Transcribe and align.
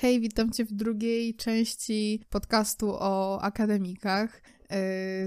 Hej, 0.00 0.20
witam 0.20 0.50
Cię 0.52 0.64
w 0.64 0.72
drugiej 0.72 1.34
części 1.34 2.20
podcastu 2.30 2.90
o 2.90 3.40
akademikach. 3.42 4.36
Y, 4.36 4.40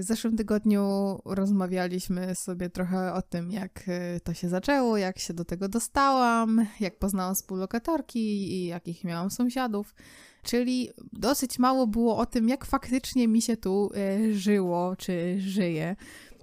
zeszłym 0.00 0.36
tygodniu 0.36 0.82
rozmawialiśmy 1.24 2.34
sobie 2.34 2.70
trochę 2.70 3.12
o 3.12 3.22
tym, 3.22 3.50
jak 3.50 3.88
y, 3.88 4.20
to 4.24 4.34
się 4.34 4.48
zaczęło, 4.48 4.96
jak 4.96 5.18
się 5.18 5.34
do 5.34 5.44
tego 5.44 5.68
dostałam, 5.68 6.66
jak 6.80 6.98
poznałam 6.98 7.34
współlokatorki 7.34 8.52
i 8.52 8.66
jakich 8.66 9.04
miałam 9.04 9.30
sąsiadów. 9.30 9.94
Czyli 10.42 10.90
dosyć 11.12 11.58
mało 11.58 11.86
było 11.86 12.16
o 12.16 12.26
tym, 12.26 12.48
jak 12.48 12.64
faktycznie 12.64 13.28
mi 13.28 13.42
się 13.42 13.56
tu 13.56 13.90
y, 13.96 14.34
żyło, 14.34 14.96
czy 14.96 15.40
żyje. 15.40 15.96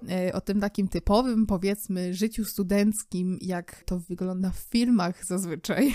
E, 0.08 0.32
o 0.32 0.40
tym 0.40 0.60
takim 0.60 0.88
typowym, 0.88 1.46
powiedzmy, 1.46 2.14
życiu 2.14 2.44
studenckim, 2.44 3.38
jak 3.40 3.84
to 3.84 3.98
wygląda 3.98 4.50
w 4.50 4.58
filmach 4.58 5.24
zazwyczaj. 5.24 5.94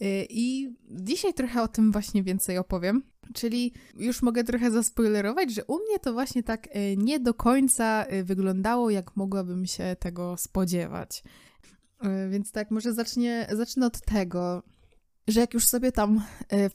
E, 0.00 0.24
I 0.24 0.76
dzisiaj 0.90 1.34
trochę 1.34 1.62
o 1.62 1.68
tym 1.68 1.92
właśnie 1.92 2.22
więcej 2.22 2.58
opowiem. 2.58 3.02
Czyli 3.34 3.72
już 3.96 4.22
mogę 4.22 4.44
trochę 4.44 4.70
zaspoilerować, 4.70 5.54
że 5.54 5.64
u 5.64 5.74
mnie 5.78 5.98
to 5.98 6.12
właśnie 6.12 6.42
tak 6.42 6.68
e, 6.70 6.96
nie 6.96 7.20
do 7.20 7.34
końca 7.34 8.06
wyglądało, 8.24 8.90
jak 8.90 9.16
mogłabym 9.16 9.66
się 9.66 9.96
tego 9.98 10.36
spodziewać. 10.36 11.22
Więc 12.30 12.52
tak, 12.52 12.70
może 12.70 12.92
zacznie, 12.92 13.46
zacznę 13.52 13.86
od 13.86 14.00
tego, 14.00 14.62
że 15.28 15.40
jak 15.40 15.54
już 15.54 15.66
sobie 15.66 15.92
tam 15.92 16.22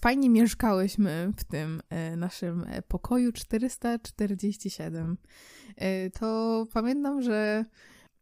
fajnie 0.01 0.29
mieszkałyśmy 0.29 1.31
w 1.37 1.43
tym 1.43 1.81
naszym 2.17 2.65
pokoju 2.87 3.31
447, 3.31 5.17
E, 5.75 6.09
to 6.09 6.67
pamiętam, 6.73 7.21
że 7.21 7.65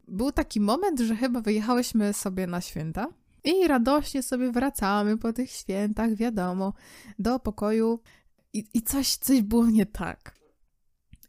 był 0.08 0.32
taki 0.32 0.60
moment, 0.60 1.00
że 1.00 1.16
chyba 1.16 1.40
wyjechałyśmy 1.40 2.12
sobie 2.12 2.46
na 2.46 2.60
święta 2.60 3.08
i 3.44 3.68
radośnie 3.68 4.22
sobie 4.22 4.52
wracamy 4.52 5.18
po 5.18 5.32
tych 5.32 5.50
świętach, 5.50 6.14
wiadomo, 6.14 6.72
do 7.18 7.38
pokoju 7.38 8.00
i, 8.52 8.64
i 8.74 8.82
coś, 8.82 9.16
coś 9.16 9.42
było 9.42 9.66
nie 9.66 9.86
tak. 9.86 10.39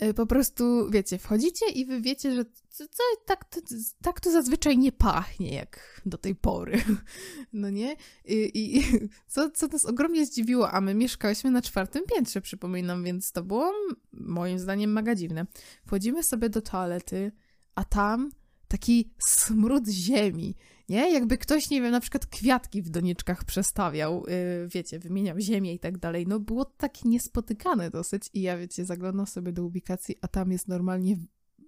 E, 0.01 0.13
po 0.13 0.25
prostu, 0.25 0.89
wiecie, 0.89 1.17
wchodzicie 1.17 1.69
i 1.69 1.85
wy 1.85 2.01
wiecie, 2.01 2.35
że 2.35 2.45
co, 2.69 3.03
tak, 3.25 3.45
to, 3.45 3.61
tak 4.01 4.19
to 4.19 4.31
zazwyczaj 4.31 4.77
nie 4.77 4.91
pachnie 4.91 5.53
jak 5.53 6.01
do 6.05 6.17
tej 6.17 6.35
pory. 6.35 6.81
No 7.53 7.69
nie? 7.69 7.95
I, 8.25 8.51
i 8.53 8.83
co, 9.33 9.49
co 9.49 9.67
nas 9.67 9.85
ogromnie 9.85 10.25
zdziwiło, 10.25 10.71
a 10.71 10.81
my 10.81 10.95
mieszkałyśmy 10.95 11.51
na 11.51 11.61
czwartym 11.61 12.03
piętrze, 12.15 12.41
przypominam, 12.41 13.03
więc 13.03 13.31
to 13.31 13.43
było 13.43 13.73
moim 14.13 14.59
zdaniem 14.59 14.93
mega 14.93 15.15
dziwne. 15.15 15.45
Wchodzimy 15.85 16.23
sobie 16.23 16.49
do 16.49 16.61
toalety, 16.61 17.31
a 17.75 17.83
tam 17.83 18.31
taki 18.67 19.13
smród 19.19 19.87
ziemi, 19.87 20.55
nie? 20.91 21.13
Jakby 21.13 21.37
ktoś, 21.37 21.69
nie 21.69 21.81
wiem, 21.81 21.91
na 21.91 21.99
przykład 21.99 22.25
kwiatki 22.25 22.81
w 22.81 22.89
doniczkach 22.89 23.43
przestawiał, 23.43 24.25
yy, 24.27 24.67
wiecie, 24.67 24.99
wymieniał 24.99 25.39
ziemię 25.39 25.73
i 25.73 25.79
tak 25.79 25.97
dalej. 25.97 26.27
No 26.27 26.39
było 26.39 26.65
takie 26.65 27.09
niespotykane 27.09 27.89
dosyć 27.89 28.29
i 28.33 28.41
ja, 28.41 28.57
wiecie, 28.57 28.85
zaglądam 28.85 29.27
sobie 29.27 29.51
do 29.51 29.65
ubikacji, 29.65 30.15
a 30.21 30.27
tam 30.27 30.51
jest 30.51 30.67
normalnie, 30.67 31.17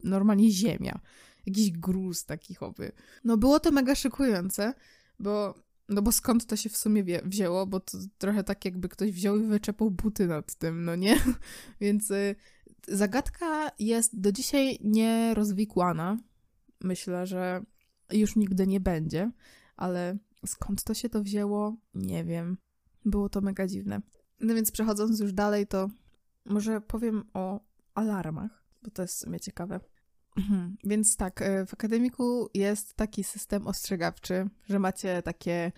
normalnie 0.03 0.51
ziemia. 0.51 0.99
Jakiś 1.45 1.71
gruz 1.71 2.25
taki 2.25 2.55
chowy. 2.55 2.91
No 3.23 3.37
było 3.37 3.59
to 3.59 3.71
mega 3.71 3.95
szykujące, 3.95 4.73
bo 5.19 5.63
no 5.89 6.01
bo 6.01 6.11
skąd 6.11 6.45
to 6.45 6.55
się 6.55 6.69
w 6.69 6.77
sumie 6.77 7.03
wie, 7.03 7.21
wzięło, 7.25 7.67
bo 7.67 7.79
to 7.79 7.97
trochę 8.17 8.43
tak 8.43 8.65
jakby 8.65 8.89
ktoś 8.89 9.11
wziął 9.11 9.39
i 9.39 9.43
wyczepał 9.43 9.91
buty 9.91 10.27
nad 10.27 10.55
tym, 10.55 10.85
no 10.85 10.95
nie? 10.95 11.17
Więc 11.81 12.11
y, 12.11 12.35
zagadka 12.87 13.71
jest 13.79 14.19
do 14.19 14.31
dzisiaj 14.31 14.79
nierozwikłana. 14.83 16.17
Myślę, 16.81 17.27
że 17.27 17.63
już 18.17 18.35
nigdy 18.35 18.67
nie 18.67 18.79
będzie, 18.79 19.31
ale 19.75 20.17
skąd 20.45 20.83
to 20.83 20.93
się 20.93 21.09
to 21.09 21.23
wzięło, 21.23 21.75
nie 21.93 22.23
wiem. 22.23 22.57
Było 23.05 23.29
to 23.29 23.41
mega 23.41 23.67
dziwne. 23.67 24.01
No 24.39 24.55
więc 24.55 24.71
przechodząc 24.71 25.19
już 25.19 25.33
dalej, 25.33 25.67
to 25.67 25.89
może 26.45 26.81
powiem 26.81 27.23
o 27.33 27.59
alarmach, 27.93 28.63
bo 28.83 28.91
to 28.91 29.01
jest 29.01 29.15
w 29.15 29.19
sumie 29.19 29.39
ciekawe. 29.39 29.79
Mhm. 30.37 30.77
Więc 30.83 31.17
tak, 31.17 31.41
e, 31.41 31.65
w 31.65 31.73
akademiku 31.73 32.49
jest 32.53 32.93
taki 32.93 33.23
system 33.23 33.67
ostrzegawczy, 33.67 34.49
że 34.69 34.79
macie 34.79 35.21
takie, 35.21 35.71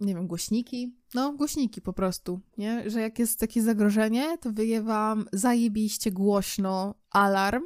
nie 0.00 0.14
wiem, 0.14 0.26
głośniki. 0.26 0.96
No, 1.14 1.32
głośniki 1.32 1.82
po 1.82 1.92
prostu, 1.92 2.40
nie? 2.58 2.90
Że 2.90 3.00
jak 3.00 3.18
jest 3.18 3.40
takie 3.40 3.62
zagrożenie, 3.62 4.38
to 4.38 4.52
wyje 4.52 4.82
wam 4.82 5.24
zajebiście 5.32 6.12
głośno 6.12 6.94
alarm 7.10 7.62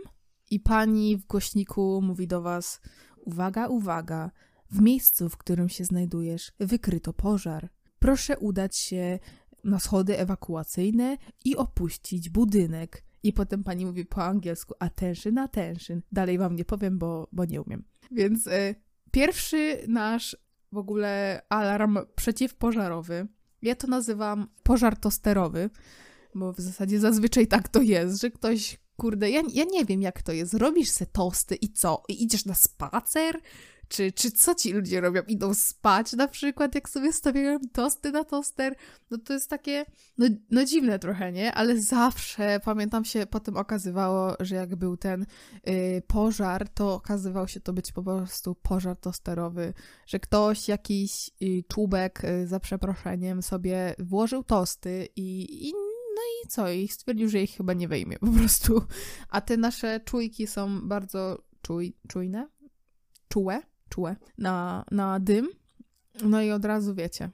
i 0.51 0.61
pani 0.61 1.17
w 1.17 1.27
głośniku 1.27 2.01
mówi 2.03 2.27
do 2.27 2.43
was 2.43 2.81
Uwaga, 3.25 3.69
uwaga! 3.69 4.31
W 4.71 4.81
miejscu, 4.81 5.29
w 5.29 5.37
którym 5.37 5.69
się 5.69 5.85
znajdujesz, 5.85 6.53
wykryto 6.61 7.13
pożar. 7.13 7.69
Proszę 7.99 8.39
udać 8.39 8.77
się 8.77 9.19
na 9.65 9.79
schody 9.79 10.19
ewakuacyjne 10.19 11.17
i 11.45 11.57
opuścić 11.57 12.31
budynek. 12.31 13.05
I 13.23 13.33
potem 13.33 13.65
pani 13.65 13.87
mówi 13.87 14.05
po 14.05 14.25
angielsku 14.25 14.75
attention, 14.79 15.39
attention. 15.39 16.03
Dalej 16.13 16.39
wam 16.39 16.57
nie 16.57 16.65
powiem, 16.65 16.99
bo, 16.99 17.29
bo 17.33 17.45
nie 17.45 17.63
umiem. 17.63 17.85
Więc 18.11 18.47
y, 18.47 18.75
pierwszy 19.11 19.79
nasz 19.89 20.37
w 20.73 20.77
ogóle 20.77 21.43
alarm 21.49 21.99
przeciwpożarowy, 22.15 23.29
ja 23.63 23.75
to 23.75 23.87
nazywam 23.87 24.49
pożar 24.63 24.97
tosterowy, 24.97 25.71
bo 26.35 26.53
w 26.53 26.61
zasadzie 26.61 27.01
zazwyczaj 27.01 27.47
tak 27.47 27.69
to 27.69 27.83
jest, 27.83 28.21
że 28.21 28.31
ktoś 28.31 28.82
kurde, 28.97 29.31
ja, 29.31 29.43
ja 29.53 29.65
nie 29.65 29.85
wiem 29.85 30.03
jak 30.03 30.23
to 30.23 30.33
jest. 30.33 30.55
Robisz 30.55 30.91
se 30.91 31.07
tosty 31.07 31.55
i 31.55 31.73
co? 31.73 32.03
I 32.09 32.25
idziesz 32.25 32.45
na 32.45 32.55
spacer? 32.55 33.41
Czy, 33.93 34.13
czy 34.13 34.31
co 34.31 34.55
ci 34.55 34.73
ludzie 34.73 35.01
robią? 35.01 35.23
Idą 35.29 35.55
spać 35.55 36.13
na 36.13 36.29
przykład, 36.29 36.75
jak 36.75 36.89
sobie 36.89 37.13
stawiają 37.13 37.59
tosty 37.73 38.13
na 38.13 38.25
toster? 38.25 38.75
No 39.11 39.19
to 39.19 39.33
jest 39.33 39.51
takie, 39.51 39.85
no, 40.19 40.27
no 40.51 40.65
dziwne 40.65 40.99
trochę, 40.99 41.33
nie? 41.33 41.55
Ale 41.55 41.81
zawsze, 41.81 42.61
pamiętam 42.65 43.05
się, 43.05 43.27
potem 43.27 43.57
okazywało, 43.57 44.37
że 44.41 44.55
jak 44.55 44.77
był 44.77 44.97
ten 44.97 45.27
y, 45.69 46.03
pożar, 46.07 46.69
to 46.69 46.95
okazywał 46.95 47.49
się 47.49 47.61
to 47.61 47.73
być 47.73 47.93
po 47.93 48.03
prostu 48.03 48.55
pożar 48.55 48.97
tosterowy, 48.97 49.75
że 50.07 50.21
ktoś 50.21 50.69
jakiś 50.69 51.31
y, 51.43 51.65
czubek, 51.69 52.25
y, 52.25 52.47
za 52.47 52.61
przeproszeniem, 52.61 53.43
sobie 53.43 53.95
włożył 53.99 54.45
tosty 54.45 55.09
i, 55.17 55.69
i 55.69 55.73
i 56.45 56.49
co? 56.49 56.71
I 56.71 56.89
stwierdził, 56.89 57.29
że 57.29 57.43
ich 57.43 57.51
chyba 57.51 57.73
nie 57.73 57.89
wejmie 57.89 58.19
po 58.19 58.27
prostu. 58.27 58.83
A 59.29 59.41
te 59.41 59.57
nasze 59.57 60.01
czujki 60.01 60.47
są 60.47 60.89
bardzo 60.89 61.43
czuj, 61.63 61.97
czujne, 62.09 62.49
czułe, 63.29 63.63
czułe 63.89 64.17
na, 64.39 64.85
na 64.91 65.21
dym. 65.21 65.49
No 66.25 66.43
i 66.43 66.51
od 66.51 66.65
razu 66.65 66.95
wiecie. 66.95 67.31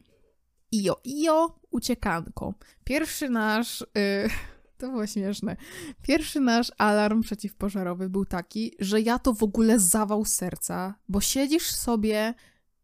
Ijo, 0.72 0.96
ijo, 1.04 1.60
uciekanko. 1.70 2.54
Pierwszy 2.84 3.28
nasz... 3.28 3.80
Yy, 3.80 4.28
to 4.78 4.88
było 4.88 5.06
śmieszne. 5.06 5.56
Pierwszy 6.02 6.40
nasz 6.40 6.72
alarm 6.78 7.22
przeciwpożarowy 7.22 8.08
był 8.08 8.24
taki, 8.24 8.74
że 8.78 9.00
ja 9.00 9.18
to 9.18 9.34
w 9.34 9.42
ogóle 9.42 9.78
zawał 9.78 10.24
serca, 10.24 10.94
bo 11.08 11.20
siedzisz 11.20 11.70
sobie 11.70 12.34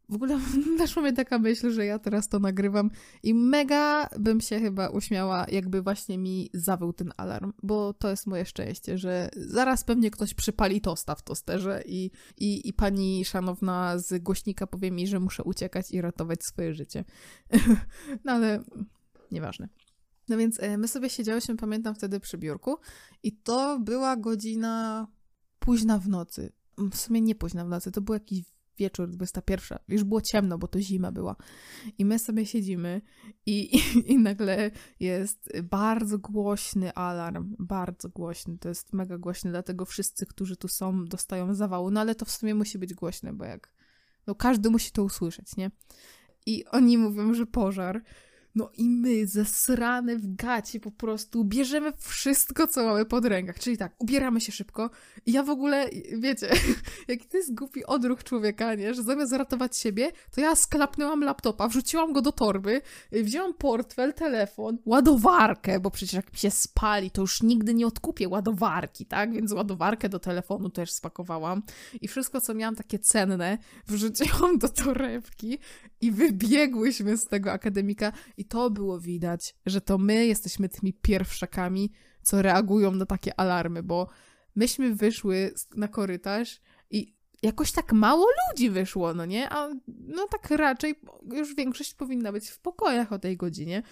w 0.09 0.15
ogóle 0.15 0.41
naszła 0.79 1.03
mnie 1.03 1.13
taka 1.13 1.39
myśl, 1.39 1.71
że 1.71 1.87
ja 1.87 1.99
teraz 1.99 2.29
to 2.29 2.39
nagrywam 2.39 2.91
i 3.23 3.35
mega 3.35 4.09
bym 4.19 4.41
się 4.41 4.61
chyba 4.61 4.89
uśmiała, 4.89 5.47
jakby 5.53 5.83
właśnie 5.83 6.19
mi 6.19 6.51
zawył 6.55 6.93
ten 6.93 7.13
alarm, 7.17 7.53
bo 7.63 7.95
to 7.95 8.11
jest 8.11 8.27
moje 8.27 8.47
szczęście, 8.47 8.99
że 8.99 9.31
zaraz 9.37 9.85
pewnie 9.85 10.11
ktoś 10.11 10.35
przypali 10.35 10.81
tosta 10.81 11.15
w 11.15 11.23
tosterze 11.23 11.83
i, 11.87 12.11
i, 12.37 12.69
i 12.69 12.73
pani 12.73 13.25
szanowna 13.25 13.99
z 13.99 14.23
głośnika 14.23 14.67
powie 14.67 14.91
mi, 14.91 15.07
że 15.07 15.21
muszę 15.21 15.43
uciekać 15.43 15.91
i 15.91 16.01
ratować 16.01 16.45
swoje 16.45 16.75
życie. 16.75 17.05
no 18.25 18.33
ale 18.33 18.65
nieważne. 19.31 19.69
No 20.29 20.37
więc 20.37 20.61
e, 20.61 20.79
my 20.79 20.89
sobie 20.89 21.11
siedziałyśmy, 21.11 21.57
pamiętam 21.57 21.95
wtedy 21.95 22.21
przy 22.21 22.39
biurku 22.39 22.77
i 23.23 23.33
to 23.33 23.79
była 23.81 24.17
godzina 24.17 25.07
późna 25.59 25.99
w 25.99 26.09
nocy. 26.09 26.53
W 26.79 26.97
sumie 26.97 27.21
nie 27.21 27.35
późna 27.35 27.65
w 27.65 27.69
nocy, 27.69 27.93
to 27.93 28.01
był 28.01 28.15
jakiś 28.15 28.54
wieczór, 28.79 29.11
21. 29.11 29.79
Już 29.89 30.05
było 30.05 30.21
ciemno, 30.21 30.59
bo 30.59 30.69
to 30.69 30.81
zima 30.81 31.13
była. 31.13 31.37
I 31.99 32.05
my 32.05 32.19
sobie 32.19 32.47
siedzimy 32.47 33.01
i, 33.47 33.77
i, 33.77 33.83
i, 34.13 34.19
nagle 34.19 34.71
jest 35.01 35.63
bardzo 35.63 36.19
głośny 36.19 36.95
alarm. 36.95 37.57
Bardzo 37.59 38.09
głośny. 38.09 38.59
To 38.59 38.69
jest 38.69 38.93
mega 38.93 39.19
głośny, 39.19 39.51
dlatego 39.51 39.85
wszyscy, 39.85 40.27
którzy 40.27 40.57
tu 40.57 40.69
są, 40.69 41.05
dostają 41.05 41.55
zawału. 41.55 41.91
No 41.91 42.01
ale 42.01 42.15
to 42.15 42.25
w 42.25 42.31
sumie 42.31 42.55
musi 42.55 42.79
być 42.79 42.95
głośne, 42.95 43.33
bo 43.33 43.45
jak... 43.45 43.73
No 44.27 44.35
każdy 44.35 44.71
musi 44.71 44.93
to 44.93 45.05
usłyszeć, 45.05 45.57
nie? 45.57 45.71
I 46.47 46.65
oni 46.65 46.99
mówią, 46.99 47.35
że 47.35 47.47
pożar. 47.47 48.03
No 48.55 48.71
i 48.77 48.89
my, 48.89 49.27
zesrane 49.27 50.17
w 50.17 50.37
gacie 50.37 50.81
po 50.81 50.91
prostu, 50.91 51.45
bierzemy 51.45 51.93
wszystko, 51.99 52.67
co 52.67 52.87
mamy 52.87 53.05
pod 53.05 53.25
rękach. 53.25 53.59
Czyli 53.59 53.79
tak, 53.79 53.95
ubieramy 53.99 54.41
się 54.41 54.53
szybko. 54.53 54.91
I 55.27 55.33
ja 55.33 55.43
w 55.43 55.51
ogóle, 55.51 55.91
wiecie, 56.19 56.49
jaki 57.09 57.29
to 57.29 57.37
jest 57.37 57.55
głupi 57.55 57.85
odruch 57.85 58.25
człowieka, 58.25 58.75
nie? 58.75 58.95
Że 58.95 59.03
zamiast 59.03 59.33
ratować 59.33 59.77
siebie, 59.77 60.13
to 60.35 60.41
ja 60.41 60.57
sklapnęłam 60.57 61.21
laptopa, 61.21 61.69
wrzuciłam 61.69 62.13
go 62.13 62.23
do 62.23 62.33
torby, 62.33 62.81
wzięłam 63.13 63.55
portfel, 63.55 64.15
telefon, 64.15 64.79
ładowarkę, 64.87 65.81
bo 65.81 65.91
przecież 65.91 66.15
jak 66.15 66.37
się 66.37 66.51
spali, 66.51 67.11
to 67.11 67.21
już 67.21 67.43
nigdy 67.43 67.75
nie 67.75 67.87
odkupię 67.87 68.29
ładowarki, 68.29 69.07
tak? 69.07 69.33
Więc 69.33 69.53
ładowarkę 69.53 70.09
do 70.09 70.19
telefonu 70.19 70.71
też 70.71 70.93
spakowałam. 70.93 71.63
I 72.01 72.09
wszystko, 72.09 72.41
co 72.41 72.55
miałam 72.55 72.77
takie 72.77 72.99
cenne, 72.99 73.59
wrzuciłam 73.89 74.59
do 74.59 74.69
torebki 74.69 75.59
i 76.01 76.13
wybiegłyśmy 76.13 77.17
z 77.17 77.27
tego 77.27 77.53
akademika. 77.53 78.13
I 78.37 78.44
I 78.45 78.47
to 78.47 78.71
było 78.71 79.01
widać, 79.01 79.55
że 79.67 79.81
to 79.81 79.99
my 79.99 80.27
jesteśmy 80.27 80.69
tymi 80.69 80.93
pierwszakami, 80.93 81.93
co 82.23 82.43
reagują 82.43 82.91
na 82.91 83.07
takie 83.07 83.41
alarmy, 83.41 83.83
bo 83.83 84.09
myśmy 84.55 84.95
wyszły 84.95 85.55
na 85.77 85.89
korytarz 85.89 86.61
i 86.91 87.15
jakoś 87.43 87.73
tak 87.73 87.93
mało 87.93 88.27
ludzi 88.51 88.71
wyszło, 88.71 89.15
no 89.15 89.27
nie? 89.27 89.51
A 89.51 89.69
no 89.89 90.29
tak 90.31 90.51
raczej 90.51 90.95
już 91.33 91.55
większość 91.55 91.95
powinna 91.95 92.33
być 92.33 92.49
w 92.49 92.59
pokojach 92.59 93.13
o 93.13 93.19
tej 93.19 93.37
godzinie. 93.37 93.83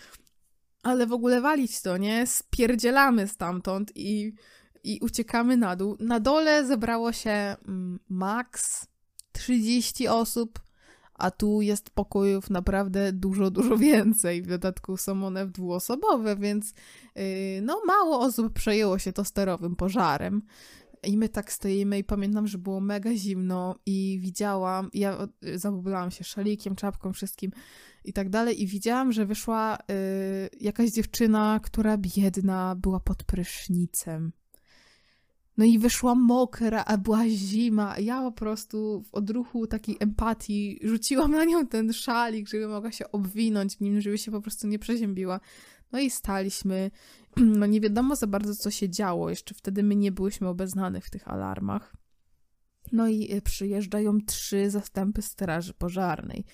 Ale 0.82 1.06
w 1.06 1.12
ogóle 1.12 1.40
walić 1.40 1.82
to, 1.82 1.96
nie? 1.96 2.26
Spierdzielamy 2.26 3.28
stamtąd 3.28 3.92
i, 3.94 4.34
i 4.84 4.98
uciekamy 5.02 5.56
na 5.56 5.76
dół. 5.76 5.96
Na 6.00 6.20
dole 6.20 6.66
zebrało 6.66 7.12
się 7.12 7.30
mm, 7.68 8.00
max 8.08 8.86
30 9.32 10.08
osób, 10.08 10.61
a 11.22 11.30
tu 11.30 11.62
jest 11.62 11.90
pokojów 11.90 12.50
naprawdę 12.50 13.12
dużo, 13.12 13.50
dużo 13.50 13.76
więcej. 13.76 14.42
W 14.42 14.46
dodatku 14.46 14.96
są 14.96 15.24
one 15.26 15.46
dwuosobowe, 15.46 16.36
więc 16.36 16.74
yy, 17.16 17.22
no 17.62 17.80
mało 17.86 18.20
osób 18.20 18.52
przejęło 18.52 18.98
się 18.98 19.12
to 19.12 19.24
sterowym 19.24 19.76
pożarem. 19.76 20.42
I 21.06 21.18
my 21.18 21.28
tak 21.28 21.52
stoimy 21.52 21.98
i 21.98 22.04
pamiętam, 22.04 22.46
że 22.46 22.58
było 22.58 22.80
mega 22.80 23.14
zimno 23.14 23.78
i 23.86 24.18
widziałam, 24.22 24.90
ja 24.94 25.28
zabublałam 25.54 26.10
się 26.10 26.24
szalikiem, 26.24 26.76
czapką, 26.76 27.12
wszystkim 27.12 27.50
i 28.04 28.12
tak 28.12 28.30
dalej 28.30 28.62
i 28.62 28.66
widziałam, 28.66 29.12
że 29.12 29.26
wyszła 29.26 29.76
y, 29.76 29.80
jakaś 30.60 30.90
dziewczyna, 30.90 31.60
która 31.62 31.96
biedna 31.98 32.74
była 32.76 33.00
pod 33.00 33.24
prysznicem. 33.24 34.32
No 35.62 35.66
i 35.66 35.78
wyszła 35.78 36.14
mokra, 36.14 36.84
a 36.84 36.98
była 36.98 37.28
zima. 37.28 37.98
Ja 37.98 38.22
po 38.22 38.32
prostu 38.32 39.02
w 39.02 39.14
odruchu 39.14 39.66
takiej 39.66 39.96
empatii 40.00 40.80
rzuciłam 40.82 41.30
na 41.30 41.44
nią 41.44 41.66
ten 41.66 41.92
szalik, 41.92 42.48
żeby 42.48 42.68
mogła 42.68 42.92
się 42.92 43.12
obwinąć 43.12 43.76
w 43.76 43.80
nim, 43.80 44.00
żeby 44.00 44.18
się 44.18 44.30
po 44.30 44.40
prostu 44.40 44.66
nie 44.66 44.78
przeziębiła. 44.78 45.40
No 45.92 46.00
i 46.00 46.10
staliśmy. 46.10 46.90
No 47.36 47.66
nie 47.66 47.80
wiadomo 47.80 48.16
za 48.16 48.26
bardzo, 48.26 48.54
co 48.54 48.70
się 48.70 48.88
działo. 48.88 49.30
Jeszcze 49.30 49.54
wtedy 49.54 49.82
my 49.82 49.96
nie 49.96 50.12
byłyśmy 50.12 50.48
obeznane 50.48 51.00
w 51.00 51.10
tych 51.10 51.28
alarmach. 51.28 51.96
No 52.92 53.08
i 53.08 53.34
y, 53.34 53.42
przyjeżdżają 53.42 54.18
trzy 54.26 54.70
zastępy 54.70 55.22
straży 55.22 55.74
pożarnej. 55.74 56.44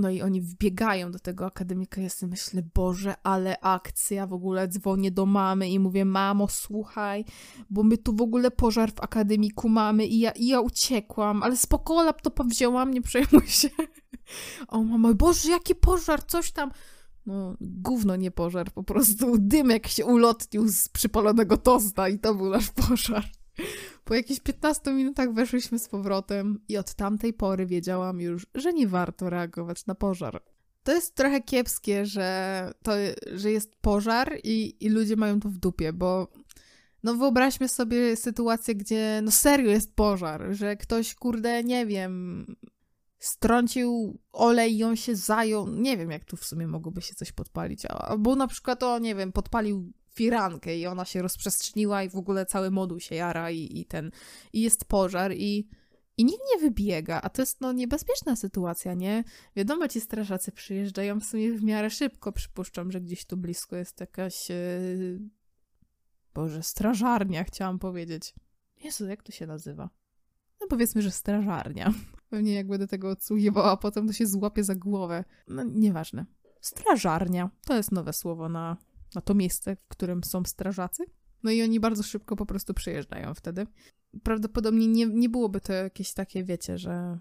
No 0.00 0.10
i 0.10 0.22
oni 0.22 0.40
wbiegają 0.40 1.10
do 1.10 1.18
tego 1.18 1.46
akademika. 1.46 2.00
Ja 2.00 2.08
sobie 2.08 2.30
myślę, 2.30 2.62
Boże, 2.74 3.14
ale 3.22 3.60
akcja. 3.60 4.26
W 4.26 4.32
ogóle 4.32 4.68
dzwonię 4.68 5.10
do 5.10 5.26
mamy 5.26 5.70
i 5.70 5.78
mówię, 5.78 6.04
mamo, 6.04 6.48
słuchaj, 6.48 7.24
bo 7.70 7.82
my 7.82 7.98
tu 7.98 8.16
w 8.16 8.20
ogóle 8.20 8.50
pożar 8.50 8.92
w 8.92 9.00
akademiku 9.00 9.68
mamy 9.68 10.06
i 10.06 10.20
ja, 10.20 10.30
i 10.30 10.46
ja 10.46 10.60
uciekłam, 10.60 11.42
ale 11.42 11.56
spoko, 11.56 12.02
laptopa 12.02 12.44
wzięłam, 12.44 12.94
nie 12.94 13.02
przejmuj 13.02 13.46
się. 13.46 13.68
O 14.68 14.82
mamo, 14.82 15.14
Boże, 15.14 15.50
jaki 15.50 15.74
pożar, 15.74 16.26
coś 16.26 16.52
tam. 16.52 16.70
No, 17.26 17.56
gówno 17.60 18.16
nie 18.16 18.30
pożar, 18.30 18.72
po 18.72 18.82
prostu 18.82 19.38
dymek 19.38 19.88
się 19.88 20.04
ulotnił 20.04 20.68
z 20.68 20.88
przypalonego 20.88 21.56
tosta 21.56 22.08
i 22.08 22.18
to 22.18 22.34
był 22.34 22.50
nasz 22.50 22.70
pożar. 22.70 23.39
Po 24.04 24.14
jakichś 24.14 24.40
15 24.40 24.92
minutach 24.92 25.32
weszliśmy 25.32 25.78
z 25.78 25.88
powrotem 25.88 26.60
i 26.68 26.76
od 26.76 26.94
tamtej 26.94 27.32
pory 27.32 27.66
wiedziałam 27.66 28.20
już, 28.20 28.46
że 28.54 28.72
nie 28.72 28.88
warto 28.88 29.30
reagować 29.30 29.86
na 29.86 29.94
pożar. 29.94 30.42
To 30.82 30.92
jest 30.92 31.14
trochę 31.14 31.40
kiepskie, 31.40 32.06
że, 32.06 32.70
to, 32.82 32.92
że 33.32 33.50
jest 33.50 33.76
pożar 33.76 34.38
i, 34.44 34.76
i 34.80 34.88
ludzie 34.88 35.16
mają 35.16 35.40
to 35.40 35.48
w 35.48 35.58
dupie, 35.58 35.92
bo 35.92 36.28
no 37.02 37.14
wyobraźmy 37.14 37.68
sobie 37.68 38.16
sytuację, 38.16 38.74
gdzie 38.74 39.20
no 39.24 39.30
serio 39.30 39.70
jest 39.70 39.94
pożar, 39.94 40.46
że 40.50 40.76
ktoś, 40.76 41.14
kurde, 41.14 41.64
nie 41.64 41.86
wiem, 41.86 42.46
strącił 43.18 44.18
olej 44.32 44.76
i 44.76 44.84
on 44.84 44.96
się 44.96 45.16
zajął. 45.16 45.68
Nie 45.68 45.96
wiem, 45.96 46.10
jak 46.10 46.24
tu 46.24 46.36
w 46.36 46.44
sumie 46.44 46.66
mogłoby 46.66 47.02
się 47.02 47.14
coś 47.14 47.32
podpalić. 47.32 47.86
Albo 47.86 48.36
na 48.36 48.46
przykład, 48.46 48.82
o 48.82 48.98
nie 48.98 49.14
wiem, 49.14 49.32
podpalił 49.32 49.92
firankę 50.14 50.76
i 50.76 50.86
ona 50.86 51.04
się 51.04 51.22
rozprzestrzeniła 51.22 52.02
i 52.02 52.08
w 52.08 52.16
ogóle 52.16 52.46
cały 52.46 52.70
moduł 52.70 53.00
się 53.00 53.14
jara 53.14 53.50
i, 53.50 53.80
i 53.80 53.84
ten, 53.84 54.10
i 54.52 54.60
jest 54.60 54.84
pożar 54.84 55.32
i, 55.32 55.68
i 56.16 56.24
nikt 56.24 56.42
nie 56.54 56.60
wybiega, 56.60 57.20
a 57.20 57.30
to 57.30 57.42
jest 57.42 57.60
no 57.60 57.72
niebezpieczna 57.72 58.36
sytuacja, 58.36 58.94
nie? 58.94 59.24
Wiadomo, 59.56 59.88
ci 59.88 60.00
strażacy 60.00 60.52
przyjeżdżają 60.52 61.20
w 61.20 61.24
sumie 61.24 61.52
w 61.52 61.62
miarę 61.62 61.90
szybko, 61.90 62.32
przypuszczam, 62.32 62.92
że 62.92 63.00
gdzieś 63.00 63.24
tu 63.24 63.36
blisko 63.36 63.76
jest 63.76 64.00
jakaś, 64.00 64.48
yy... 64.48 65.20
Boże, 66.34 66.62
strażarnia 66.62 67.44
chciałam 67.44 67.78
powiedzieć. 67.78 68.34
Jezu, 68.84 69.06
jak 69.06 69.22
to 69.22 69.32
się 69.32 69.46
nazywa? 69.46 69.90
No 70.60 70.66
powiedzmy, 70.66 71.02
że 71.02 71.10
strażarnia. 71.10 71.94
Pewnie 72.30 72.54
jak 72.54 72.68
będę 72.68 72.86
tego 72.86 73.10
odsłuchiwała, 73.10 73.76
potem 73.76 74.06
to 74.06 74.12
się 74.12 74.26
złapie 74.26 74.64
za 74.64 74.74
głowę. 74.74 75.24
No 75.48 75.62
nieważne. 75.62 76.26
Strażarnia. 76.60 77.50
To 77.66 77.76
jest 77.76 77.92
nowe 77.92 78.12
słowo 78.12 78.48
na 78.48 78.76
na 79.14 79.20
to 79.20 79.34
miejsce, 79.34 79.76
w 79.76 79.88
którym 79.88 80.24
są 80.24 80.44
strażacy. 80.44 81.04
No 81.42 81.50
i 81.50 81.62
oni 81.62 81.80
bardzo 81.80 82.02
szybko 82.02 82.36
po 82.36 82.46
prostu 82.46 82.74
przyjeżdżają 82.74 83.34
wtedy. 83.34 83.66
Prawdopodobnie 84.22 84.86
nie, 84.86 85.06
nie 85.06 85.28
byłoby 85.28 85.60
to 85.60 85.72
jakieś 85.72 86.12
takie, 86.12 86.44
wiecie, 86.44 86.78
że 86.78 87.18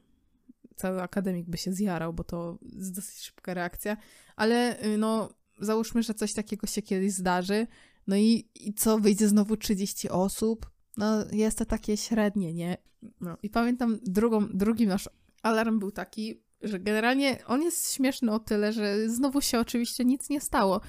cały 0.76 1.02
akademik 1.02 1.50
by 1.50 1.58
się 1.58 1.74
zjarał, 1.74 2.14
bo 2.14 2.24
to 2.24 2.58
jest 2.62 2.96
dosyć 2.96 3.20
szybka 3.20 3.54
reakcja, 3.54 3.98
ale 4.36 4.84
y, 4.86 4.98
no 4.98 5.30
załóżmy, 5.60 6.04
że 6.04 6.14
coś 6.14 6.34
takiego 6.34 6.68
się 6.68 6.82
kiedyś 6.82 7.14
zdarzy, 7.14 7.68
no 8.08 8.16
i, 8.16 8.50
i 8.56 8.74
co, 8.74 9.00
wyjdzie 9.00 9.28
znowu 9.28 9.58
30 9.58 10.10
osób? 10.10 10.70
No 10.98 11.26
jest 11.32 11.58
to 11.58 11.66
takie 11.66 11.98
średnie, 11.98 12.54
nie? 12.54 12.78
No 13.22 13.38
i 13.44 13.50
pamiętam 13.50 14.00
drugą, 14.04 14.48
drugi 14.54 14.88
nasz 14.88 15.10
alarm 15.44 15.80
był 15.80 15.92
taki, 15.92 16.42
że 16.62 16.80
generalnie 16.80 17.46
on 17.46 17.62
jest 17.62 17.94
śmieszny 17.94 18.32
o 18.32 18.40
tyle, 18.40 18.74
że 18.74 19.10
znowu 19.10 19.42
się 19.42 19.60
oczywiście 19.60 20.06
nic 20.06 20.30
nie 20.30 20.42
stało, 20.42 20.82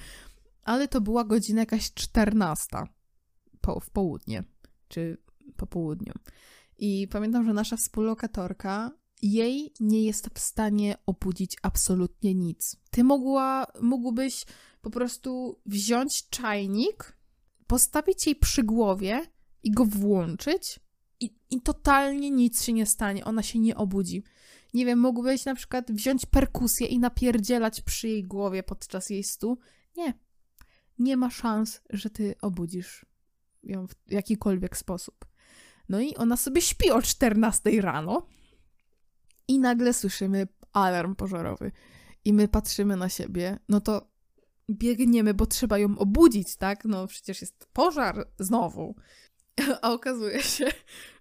ale 0.63 0.87
to 0.87 1.01
była 1.01 1.23
godzina 1.23 1.59
jakaś 1.59 1.93
14 1.93 2.67
po, 3.61 3.79
w 3.79 3.89
południe, 3.89 4.43
czy 4.87 5.17
po 5.57 5.67
południu. 5.67 6.13
I 6.77 7.07
pamiętam, 7.11 7.45
że 7.45 7.53
nasza 7.53 7.77
współlokatorka, 7.77 8.91
jej 9.21 9.73
nie 9.79 10.03
jest 10.03 10.29
w 10.33 10.39
stanie 10.39 10.95
obudzić 11.05 11.57
absolutnie 11.61 12.35
nic. 12.35 12.75
Ty 12.91 13.03
mogła, 13.03 13.67
mógłbyś 13.81 14.45
po 14.81 14.89
prostu 14.89 15.59
wziąć 15.65 16.29
czajnik, 16.29 17.17
postawić 17.67 18.25
jej 18.25 18.35
przy 18.35 18.63
głowie 18.63 19.25
i 19.63 19.71
go 19.71 19.85
włączyć 19.85 20.79
i, 21.19 21.35
i 21.49 21.61
totalnie 21.61 22.31
nic 22.31 22.63
się 22.63 22.73
nie 22.73 22.85
stanie, 22.85 23.25
ona 23.25 23.43
się 23.43 23.59
nie 23.59 23.77
obudzi. 23.77 24.23
Nie 24.73 24.85
wiem, 24.85 24.99
mógłbyś 24.99 25.45
na 25.45 25.55
przykład 25.55 25.91
wziąć 25.91 26.25
perkusję 26.25 26.87
i 26.87 26.99
napierdzielać 26.99 27.81
przy 27.81 28.07
jej 28.07 28.23
głowie 28.23 28.63
podczas 28.63 29.09
jej 29.09 29.23
stu. 29.23 29.57
Nie, 29.97 30.13
nie 31.01 31.17
ma 31.17 31.29
szans, 31.29 31.81
że 31.89 32.09
ty 32.09 32.35
obudzisz 32.41 33.05
ją 33.63 33.87
w 33.87 33.95
jakikolwiek 34.07 34.77
sposób. 34.77 35.25
No 35.89 35.99
i 35.99 36.15
ona 36.15 36.37
sobie 36.37 36.61
śpi 36.61 36.91
o 36.91 37.01
14 37.01 37.81
rano 37.81 38.27
i 39.47 39.59
nagle 39.59 39.93
słyszymy 39.93 40.47
alarm 40.73 41.15
pożarowy. 41.15 41.71
I 42.25 42.33
my 42.33 42.47
patrzymy 42.47 42.95
na 42.95 43.09
siebie, 43.09 43.59
no 43.69 43.81
to 43.81 44.11
biegniemy, 44.69 45.33
bo 45.33 45.45
trzeba 45.45 45.77
ją 45.77 45.97
obudzić, 45.97 46.55
tak? 46.55 46.85
No 46.85 47.07
przecież 47.07 47.41
jest 47.41 47.67
pożar 47.73 48.27
znowu. 48.39 48.95
A 49.81 49.91
okazuje 49.91 50.41
się, 50.41 50.67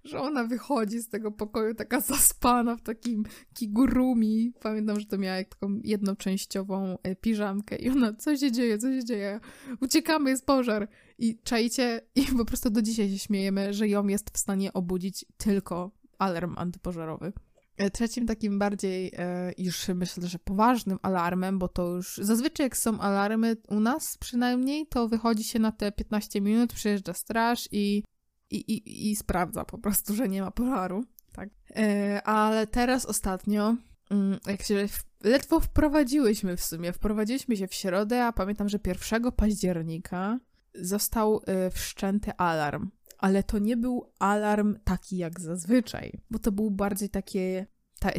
że 0.04 0.20
ona 0.20 0.44
wychodzi 0.44 1.00
z 1.00 1.08
tego 1.08 1.32
pokoju 1.32 1.74
taka 1.74 2.00
zaspana 2.00 2.76
w 2.76 2.82
takim 2.82 3.24
kigurumi. 3.54 4.52
Pamiętam, 4.60 5.00
że 5.00 5.06
to 5.06 5.18
miała 5.18 5.44
taką 5.44 5.80
jednoczęściową 5.84 6.98
e, 7.02 7.16
piżamkę 7.16 7.76
i 7.76 7.90
ona, 7.90 8.14
co 8.14 8.36
się 8.36 8.52
dzieje, 8.52 8.78
co 8.78 8.92
się 8.92 9.04
dzieje? 9.04 9.40
Uciekamy, 9.80 10.30
jest 10.30 10.46
pożar. 10.46 10.88
I 11.18 11.38
czajcie, 11.42 12.00
i 12.14 12.26
po 12.38 12.44
prostu 12.44 12.70
do 12.70 12.82
dzisiaj 12.82 13.10
się 13.10 13.18
śmiejemy, 13.18 13.74
że 13.74 13.88
ją 13.88 14.06
jest 14.06 14.30
w 14.30 14.38
stanie 14.38 14.72
obudzić 14.72 15.24
tylko 15.36 15.90
alarm 16.18 16.54
antypożarowy. 16.58 17.32
E, 17.80 17.90
trzecim 17.90 18.26
takim 18.26 18.58
bardziej 18.58 19.12
e, 19.18 19.52
już 19.58 19.88
myślę, 19.88 20.28
że 20.28 20.38
poważnym 20.38 20.98
alarmem, 21.02 21.58
bo 21.58 21.68
to 21.68 21.96
już 21.96 22.20
zazwyczaj 22.22 22.66
jak 22.66 22.76
są 22.76 23.00
alarmy 23.00 23.56
u 23.68 23.80
nas 23.80 24.16
przynajmniej, 24.18 24.86
to 24.86 25.08
wychodzi 25.08 25.44
się 25.44 25.58
na 25.58 25.72
te 25.72 25.92
15 25.92 26.40
minut, 26.40 26.72
przyjeżdża 26.72 27.12
straż 27.12 27.68
i 27.72 28.02
i, 28.50 28.56
i, 28.56 29.10
i 29.10 29.16
sprawdza 29.16 29.64
po 29.64 29.78
prostu, 29.78 30.14
że 30.14 30.28
nie 30.28 30.42
ma 30.42 30.50
pożaru. 30.50 31.04
Tak. 31.32 31.48
E, 31.76 32.22
ale 32.22 32.66
teraz 32.66 33.06
ostatnio, 33.06 33.76
mm, 34.10 34.38
jak 34.46 34.62
się 34.62 34.88
ledwo 35.24 35.60
wprowadziłyśmy 35.60 36.56
w 36.56 36.64
sumie, 36.64 36.92
wprowadziliśmy 36.92 37.56
się 37.56 37.68
w 37.68 37.74
środę, 37.74 38.24
a 38.24 38.32
pamiętam, 38.32 38.68
że 38.68 38.78
1 38.86 39.32
października 39.32 40.38
został 40.74 41.40
e, 41.46 41.70
wszczęty 41.70 42.32
alarm. 42.36 42.90
Ale 43.18 43.42
to 43.42 43.58
nie 43.58 43.76
był 43.76 44.12
alarm 44.18 44.78
taki 44.84 45.16
jak 45.16 45.40
zazwyczaj, 45.40 46.20
bo 46.30 46.38
to 46.38 46.52
był 46.52 46.70
bardziej 46.70 47.10
takie 47.10 47.66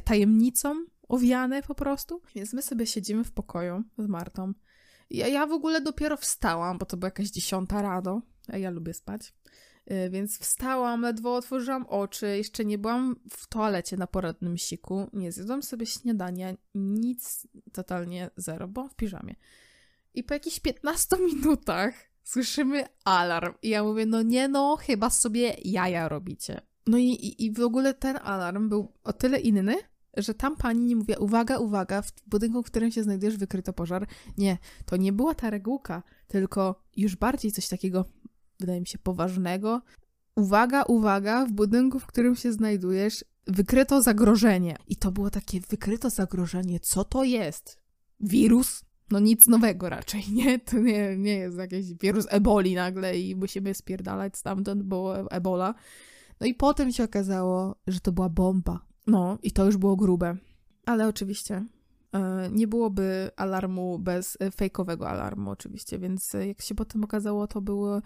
tajemnicą 0.04 0.86
owiane 1.08 1.64
po 1.64 1.76
prostu. 1.76 2.22
Więc 2.36 2.54
my 2.54 2.62
sobie 2.62 2.86
siedzimy 2.86 3.24
w 3.24 3.32
pokoju 3.32 3.84
z 3.98 4.08
Martą. 4.08 4.54
Ja, 5.10 5.28
ja 5.28 5.48
w 5.48 5.52
ogóle 5.52 5.82
dopiero 5.82 6.18
wstałam, 6.18 6.78
bo 6.78 6.86
to 6.86 6.98
była 6.98 7.08
jakaś 7.08 7.30
dziesiąta 7.30 7.82
rano, 7.82 8.22
a 8.48 8.58
ja 8.58 8.70
lubię 8.70 8.94
spać. 8.94 9.34
Y, 9.92 10.10
więc 10.10 10.40
wstałam, 10.40 11.02
ledwo 11.02 11.36
otworzyłam 11.36 11.86
oczy, 11.86 12.38
jeszcze 12.38 12.66
nie 12.66 12.78
byłam 12.78 13.16
w 13.30 13.48
toalecie 13.48 13.98
na 13.98 14.08
poradnym 14.08 14.58
siku, 14.58 15.10
nie 15.14 15.32
zjadłam 15.32 15.64
sobie 15.64 15.86
śniadania, 15.86 16.54
nic, 16.76 17.48
totalnie 17.74 18.30
zero, 18.38 18.68
bo 18.68 18.88
w 18.88 18.96
piżamie. 18.96 19.36
I 20.14 20.24
po 20.24 20.34
jakichś 20.34 20.60
15 20.60 21.18
minutach 21.34 21.94
słyszymy 22.24 22.84
alarm. 23.06 23.54
I 23.62 23.70
ja 23.70 23.84
mówię, 23.84 24.06
no 24.06 24.22
nie 24.22 24.48
no, 24.48 24.76
chyba 24.76 25.10
sobie 25.10 25.56
jaja 25.64 26.10
robicie. 26.10 26.62
No 26.88 26.98
i, 26.98 27.06
i, 27.06 27.46
i 27.46 27.52
w 27.52 27.60
ogóle 27.60 27.94
ten 27.94 28.20
alarm 28.24 28.70
był 28.70 28.94
o 29.04 29.14
tyle 29.14 29.40
inny, 29.40 29.76
że 30.18 30.34
tam 30.34 30.56
pani 30.58 30.86
nie 30.86 30.96
mówiła, 30.96 31.18
uwaga, 31.20 31.58
uwaga, 31.58 32.02
w 32.02 32.12
budynku, 32.28 32.64
w 32.64 32.66
którym 32.66 32.92
się 32.92 33.04
znajdujesz, 33.04 33.38
wykryto 33.38 33.74
pożar. 33.74 34.08
Nie, 34.38 34.58
to 34.86 34.98
nie 34.98 35.14
była 35.14 35.36
ta 35.36 35.50
regułka, 35.50 36.04
tylko 36.28 36.84
już 36.98 37.16
bardziej 37.16 37.52
coś 37.52 37.68
takiego, 37.68 38.06
wydaje 38.62 38.80
mi 38.80 38.88
się, 38.88 38.98
poważnego. 38.98 39.82
Uwaga, 40.36 40.84
uwaga, 40.84 41.46
w 41.46 41.52
budynku, 41.52 42.00
w 42.00 42.06
którym 42.06 42.36
się 42.36 42.54
znajdujesz, 42.54 43.26
wykryto 43.48 44.02
zagrożenie. 44.02 44.76
I 44.88 44.96
to 44.96 45.12
było 45.12 45.30
takie, 45.30 45.60
wykryto 45.60 46.10
zagrożenie, 46.10 46.80
co 46.80 47.04
to 47.04 47.24
jest? 47.24 47.78
Wirus? 48.20 48.82
No 49.12 49.20
nic 49.20 49.48
nowego 49.48 49.90
raczej, 49.90 50.24
nie? 50.32 50.60
To 50.70 50.80
nie, 50.80 51.18
nie 51.18 51.34
jest 51.34 51.58
jakiś 51.58 51.94
wirus 51.94 52.26
eboli 52.30 52.76
nagle 52.76 53.20
i 53.20 53.36
musimy 53.36 53.74
spierdalać 53.74 54.38
stamtąd, 54.38 54.84
bo 54.84 55.32
ebola. 55.32 55.74
No 56.40 56.48
i 56.48 56.54
potem 56.54 56.92
się 56.92 57.04
okazało, 57.04 57.76
że 57.88 58.00
to 58.00 58.12
była 58.12 58.30
bomba. 58.30 58.86
No 59.08 59.38
i 59.44 59.52
to 59.52 59.66
już 59.66 59.78
było 59.78 59.96
grube. 59.96 60.38
Ale 60.86 61.08
oczywiście 61.08 61.66
e, 62.14 62.50
nie 62.52 62.68
byłoby 62.68 63.32
alarmu 63.36 64.00
bez 64.00 64.38
e, 64.40 64.52
fejkowego 64.52 65.10
alarmu 65.10 65.50
oczywiście, 65.50 66.00
więc 66.00 66.36
e, 66.36 66.48
jak 66.48 66.62
się 66.62 66.76
potem 66.76 67.04
okazało, 67.04 67.48
to 67.48 67.62
były 67.62 68.02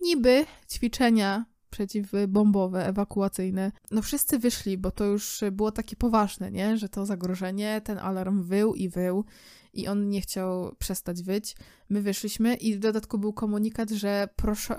niby 0.00 0.46
ćwiczenia 0.70 1.44
przeciwbombowe, 1.70 2.86
ewakuacyjne. 2.86 3.72
No 3.90 4.02
wszyscy 4.02 4.38
wyszli, 4.38 4.78
bo 4.78 4.90
to 4.90 5.04
już 5.04 5.40
było 5.52 5.72
takie 5.72 5.96
poważne, 5.96 6.50
nie? 6.50 6.76
Że 6.76 6.88
to 6.88 7.06
zagrożenie, 7.06 7.80
ten 7.84 7.98
alarm 7.98 8.42
wył 8.42 8.74
i 8.74 8.88
wył 8.88 9.24
i 9.72 9.88
on 9.88 10.08
nie 10.08 10.20
chciał 10.20 10.74
przestać 10.78 11.22
wyć. 11.22 11.56
My 11.88 12.02
wyszliśmy 12.02 12.54
i 12.54 12.74
w 12.74 12.78
dodatku 12.78 13.18
był 13.18 13.32
komunikat, 13.32 13.90
że 13.90 14.28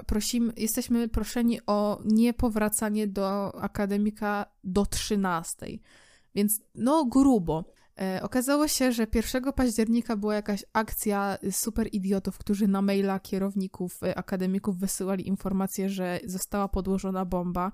prosimy, 0.08 0.53
jesteśmy 0.58 1.08
proszeni 1.08 1.60
o 1.67 2.01
niepowracanie 2.05 3.08
do 3.08 3.55
akademika 3.62 4.46
do 4.63 4.86
13. 4.86 5.65
Więc 6.36 6.62
no 6.75 7.05
grubo. 7.05 7.65
E, 8.02 8.20
okazało 8.24 8.68
się, 8.68 8.92
że 8.92 9.08
1 9.14 9.54
października 9.54 10.16
była 10.16 10.36
jakaś 10.36 10.66
akcja 10.74 11.38
super 11.52 11.88
idiotów, 11.92 12.38
którzy 12.38 12.68
na 12.68 12.82
maila 12.82 13.20
kierowników 13.20 14.04
e, 14.04 14.18
akademików 14.18 14.78
wysyłali 14.78 15.28
informację, 15.28 15.90
że 15.90 16.20
została 16.25 16.68
podłożona 16.68 17.25
bomba 17.25 17.72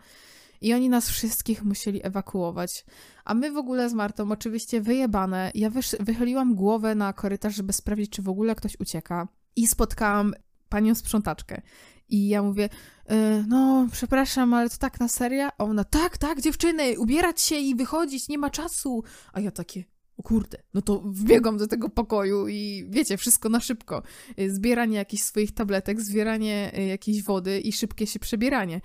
i 0.62 0.74
oni 0.74 0.90
nas 0.90 1.10
wszystkich 1.10 1.64
musieli 1.64 2.06
ewakuować. 2.06 2.86
A 3.26 3.34
my 3.34 3.52
w 3.52 3.58
ogóle 3.58 3.90
z 3.90 3.94
Martą, 3.94 4.32
oczywiście 4.32 4.82
wyjebane, 4.82 5.52
ja 5.56 5.70
wychyliłam 6.00 6.56
głowę 6.56 6.96
na 6.96 7.14
korytarz, 7.14 7.56
żeby 7.56 7.74
sprawdzić, 7.74 8.12
czy 8.12 8.22
w 8.22 8.30
ogóle 8.30 8.56
ktoś 8.56 8.80
ucieka. 8.80 9.28
I 9.56 9.68
spotkałam 9.68 10.34
panią 10.70 10.96
sprzątaczkę. 10.96 11.62
I 12.10 12.28
ja 12.28 12.44
mówię, 12.44 12.70
yy, 13.10 13.46
no, 13.48 13.88
przepraszam, 13.92 14.54
ale 14.54 14.70
to 14.70 14.78
tak 14.78 15.00
na 15.00 15.08
serio? 15.08 15.50
A 15.58 15.64
ona, 15.64 15.84
tak, 15.84 16.18
tak, 16.18 16.42
dziewczyny, 16.42 17.00
ubierać 17.00 17.42
się 17.42 17.56
i 17.56 17.76
wychodzić, 17.76 18.30
nie 18.30 18.38
ma 18.38 18.50
czasu. 18.50 19.04
A 19.34 19.40
ja 19.40 19.52
takie, 19.52 19.84
kurde, 20.22 20.58
no 20.74 20.82
to 20.82 21.00
wbiegam 21.00 21.58
do 21.58 21.68
tego 21.68 21.90
pokoju 21.90 22.48
i 22.48 22.86
wiecie, 22.90 23.18
wszystko 23.18 23.50
na 23.50 23.60
szybko. 23.60 24.04
Y, 24.40 24.56
zbieranie 24.56 24.98
jakichś 24.98 25.24
swoich 25.24 25.52
tabletek, 25.52 26.02
zbieranie 26.02 26.72
y, 26.78 26.86
jakiejś 26.86 27.24
wody 27.24 27.60
i 27.60 27.74
szybkie 27.74 28.08
się 28.08 28.20
przebieranie. 28.20 28.82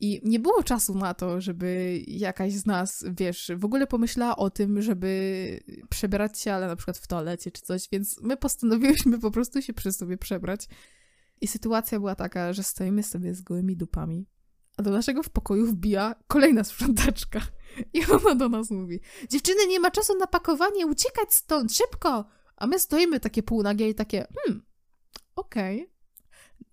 I 0.00 0.20
nie 0.24 0.40
było 0.40 0.62
czasu 0.62 0.94
na 0.94 1.14
to, 1.14 1.40
żeby 1.40 2.00
jakaś 2.06 2.52
z 2.52 2.66
nas, 2.66 3.04
wiesz, 3.18 3.52
w 3.56 3.64
ogóle 3.64 3.86
pomyślała 3.86 4.36
o 4.36 4.50
tym, 4.50 4.82
żeby 4.82 5.60
przebierać 5.90 6.40
się, 6.40 6.52
ale 6.52 6.66
na 6.66 6.76
przykład 6.76 6.98
w 6.98 7.06
toalecie 7.06 7.50
czy 7.50 7.62
coś, 7.62 7.88
więc 7.92 8.20
my 8.22 8.36
postanowiłyśmy 8.36 9.18
po 9.18 9.30
prostu 9.30 9.62
się 9.62 9.72
przy 9.72 9.92
sobie 9.92 10.18
przebrać. 10.18 10.68
I 11.40 11.46
sytuacja 11.46 11.98
była 11.98 12.14
taka, 12.14 12.52
że 12.52 12.62
stoimy 12.62 13.02
sobie 13.02 13.34
z 13.34 13.42
gołymi 13.42 13.76
dupami, 13.76 14.26
a 14.76 14.82
do 14.82 14.90
naszego 14.90 15.22
w 15.22 15.30
pokoju 15.30 15.66
wbija 15.66 16.14
kolejna 16.26 16.64
sprzątaczka. 16.64 17.40
I 17.92 18.06
ona 18.06 18.34
do 18.34 18.48
nas 18.48 18.70
mówi: 18.70 19.00
Dziewczyny, 19.30 19.66
nie 19.68 19.80
ma 19.80 19.90
czasu 19.90 20.18
na 20.18 20.26
pakowanie, 20.26 20.86
uciekać 20.86 21.34
stąd, 21.34 21.74
szybko! 21.74 22.24
A 22.56 22.66
my 22.66 22.78
stoimy 22.78 23.20
takie 23.20 23.42
półnagie 23.42 23.88
i 23.88 23.94
takie: 23.94 24.26
Hmm, 24.36 24.62
okej. 25.36 25.82
Okay. 25.82 25.94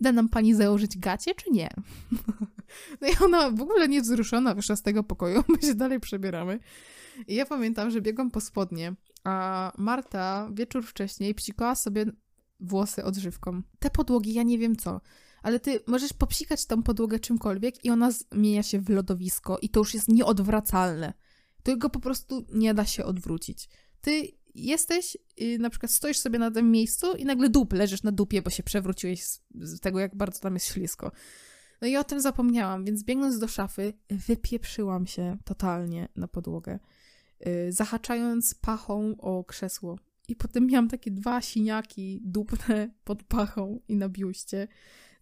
Da 0.02 0.12
nam 0.12 0.30
pani 0.30 0.56
założyć 0.56 0.98
gacie, 0.98 1.36
czy 1.36 1.52
nie? 1.52 1.70
No 3.02 3.08
i 3.08 3.12
ona 3.24 3.52
w 3.52 3.62
ogóle 3.62 3.88
niewzruszona 3.88 4.56
wyszła 4.56 4.76
z 4.76 4.82
tego 4.82 5.04
pokoju, 5.04 5.44
my 5.56 5.62
się 5.62 5.76
dalej 5.76 6.00
przebieramy. 6.00 6.60
I 7.28 7.36
ja 7.36 7.46
pamiętam, 7.46 7.92
że 7.92 8.02
biegłam 8.02 8.32
po 8.32 8.42
spodnie, 8.42 8.94
a 9.24 9.72
Marta 9.78 10.50
wieczór 10.54 10.84
wcześniej 10.86 11.36
psikała 11.36 11.76
sobie 11.76 12.06
włosy 12.60 13.04
odżywką. 13.04 13.62
Te 13.80 13.90
podłogi, 13.90 14.34
ja 14.34 14.44
nie 14.44 14.58
wiem 14.58 14.76
co, 14.76 15.02
ale 15.42 15.60
ty 15.60 15.80
możesz 15.88 16.14
popsikać 16.14 16.66
tą 16.66 16.84
podłogę 16.84 17.20
czymkolwiek 17.20 17.86
i 17.86 17.90
ona 17.90 18.12
zmienia 18.12 18.64
się 18.64 18.80
w 18.80 18.90
lodowisko 18.90 19.58
i 19.62 19.70
to 19.70 19.80
już 19.80 19.94
jest 19.94 20.08
nieodwracalne. 20.08 21.14
Tego 21.64 21.90
po 21.90 22.00
prostu 22.00 22.46
nie 22.54 22.74
da 22.74 22.86
się 22.86 23.06
odwrócić. 23.06 23.70
Ty 24.02 24.28
jesteś, 24.56 25.18
yy, 25.38 25.60
na 25.60 25.70
przykład 25.70 25.92
stoisz 25.92 26.18
sobie 26.18 26.40
na 26.40 26.52
tym 26.52 26.72
miejscu 26.72 27.14
i 27.14 27.26
nagle 27.26 27.50
dup, 27.50 27.74
leżysz 27.74 28.04
na 28.04 28.12
dupie, 28.12 28.42
bo 28.42 28.50
się 28.50 28.64
przewróciłeś 28.64 29.24
z, 29.24 29.80
tego, 29.80 30.00
jak 30.00 30.16
bardzo 30.16 30.40
tam 30.40 30.54
jest 30.54 30.66
ślisko. 30.66 31.12
No 31.82 31.88
i 31.88 31.98
o 31.98 32.04
tym 32.04 32.22
zapomniałam, 32.22 32.86
więc 32.86 33.04
biegnąc 33.04 33.40
do 33.40 33.48
szafy, 33.48 33.94
wypieprzyłam 34.10 35.08
się 35.08 35.38
totalnie 35.46 36.08
na 36.16 36.28
podłogę, 36.28 36.80
yy, 37.40 37.72
zahaczając 37.72 38.56
pachą 38.56 39.16
o 39.18 39.44
krzesło. 39.44 40.00
I 40.28 40.36
potem 40.36 40.68
miałam 40.68 40.88
takie 40.88 41.12
dwa 41.12 41.42
siniaki 41.42 42.22
dupne 42.24 42.90
pod 43.04 43.24
pachą 43.24 43.80
i 43.88 43.96
na 43.96 44.10
biuście. 44.10 44.68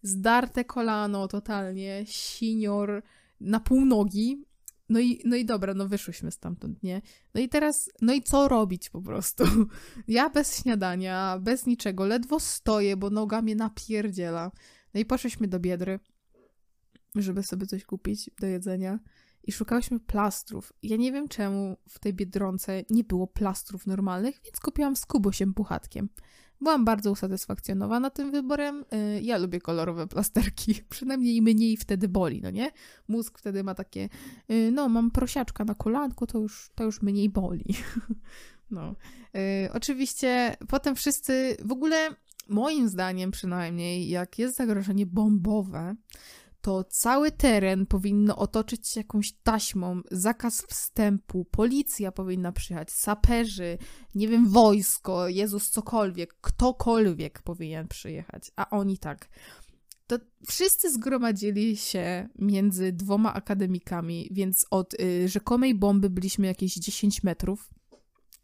Zdarte 0.02 0.64
kolano 0.64 1.28
totalnie, 1.28 2.02
sinior 2.06 3.02
na 3.40 3.60
pół 3.60 3.84
nogi. 3.84 4.44
No 4.88 5.00
i, 5.00 5.22
no 5.24 5.36
i 5.36 5.44
dobra, 5.44 5.74
no 5.74 5.88
wyszłyśmy 5.88 6.30
stamtąd, 6.30 6.82
nie? 6.82 7.02
No 7.34 7.40
i 7.40 7.48
teraz, 7.48 7.90
no 8.02 8.12
i 8.12 8.22
co 8.22 8.48
robić 8.48 8.90
po 8.90 9.02
prostu? 9.02 9.44
Ja 10.08 10.30
bez 10.30 10.62
śniadania, 10.62 11.38
bez 11.40 11.66
niczego, 11.66 12.06
ledwo 12.06 12.40
stoję, 12.40 12.96
bo 12.96 13.10
noga 13.10 13.42
mnie 13.42 13.56
napierdziela. 13.56 14.50
No 14.94 15.00
i 15.00 15.04
poszliśmy 15.04 15.48
do 15.48 15.60
Biedry 15.60 16.00
żeby 17.14 17.42
sobie 17.42 17.66
coś 17.66 17.84
kupić 17.84 18.30
do 18.40 18.46
jedzenia 18.46 18.98
i 19.44 19.52
szukałyśmy 19.52 20.00
plastrów. 20.00 20.72
Ja 20.82 20.96
nie 20.96 21.12
wiem 21.12 21.28
czemu 21.28 21.76
w 21.88 21.98
tej 21.98 22.14
Biedronce 22.14 22.82
nie 22.90 23.04
było 23.04 23.26
plastrów 23.26 23.86
normalnych, 23.86 24.40
więc 24.44 24.60
kupiłam 24.60 24.96
z 24.96 25.06
kubusiem 25.06 25.54
puchatkiem. 25.54 26.08
Byłam 26.60 26.84
bardzo 26.84 27.10
usatysfakcjonowana 27.10 28.10
tym 28.10 28.30
wyborem. 28.30 28.84
Y, 28.92 29.20
ja 29.22 29.38
lubię 29.38 29.60
kolorowe 29.60 30.06
plasterki, 30.06 30.74
przynajmniej 30.88 31.42
mniej 31.42 31.76
wtedy 31.76 32.08
boli, 32.08 32.40
no 32.40 32.50
nie? 32.50 32.70
Mózg 33.08 33.38
wtedy 33.38 33.64
ma 33.64 33.74
takie, 33.74 34.08
y, 34.50 34.70
no 34.72 34.88
mam 34.88 35.10
prosiaczka 35.10 35.64
na 35.64 35.74
kolanku, 35.74 36.26
to 36.26 36.38
już, 36.38 36.70
to 36.74 36.84
już 36.84 37.02
mniej 37.02 37.28
boli. 37.28 37.64
No. 38.70 38.94
Y, 39.36 39.72
oczywiście 39.72 40.56
potem 40.68 40.94
wszyscy, 40.96 41.56
w 41.64 41.72
ogóle 41.72 42.08
moim 42.48 42.88
zdaniem 42.88 43.30
przynajmniej, 43.30 44.08
jak 44.08 44.38
jest 44.38 44.56
zagrożenie 44.56 45.06
bombowe, 45.06 45.94
to 46.60 46.84
cały 46.84 47.32
teren 47.32 47.86
powinno 47.86 48.36
otoczyć 48.36 48.88
się 48.88 49.00
jakąś 49.00 49.32
taśmą, 49.32 50.00
zakaz 50.10 50.62
wstępu, 50.62 51.44
policja 51.44 52.12
powinna 52.12 52.52
przyjechać, 52.52 52.90
saperzy, 52.90 53.78
nie 54.14 54.28
wiem, 54.28 54.48
wojsko, 54.48 55.28
Jezus, 55.28 55.70
cokolwiek, 55.70 56.34
ktokolwiek 56.40 57.42
powinien 57.42 57.88
przyjechać, 57.88 58.50
a 58.56 58.70
oni 58.70 58.98
tak. 58.98 59.28
To 60.06 60.18
wszyscy 60.46 60.92
zgromadzili 60.92 61.76
się 61.76 62.28
między 62.38 62.92
dwoma 62.92 63.34
akademikami, 63.34 64.28
więc 64.30 64.66
od 64.70 64.94
y, 65.00 65.28
rzekomej 65.28 65.74
bomby 65.74 66.10
byliśmy 66.10 66.46
jakieś 66.46 66.74
10 66.74 67.22
metrów. 67.22 67.70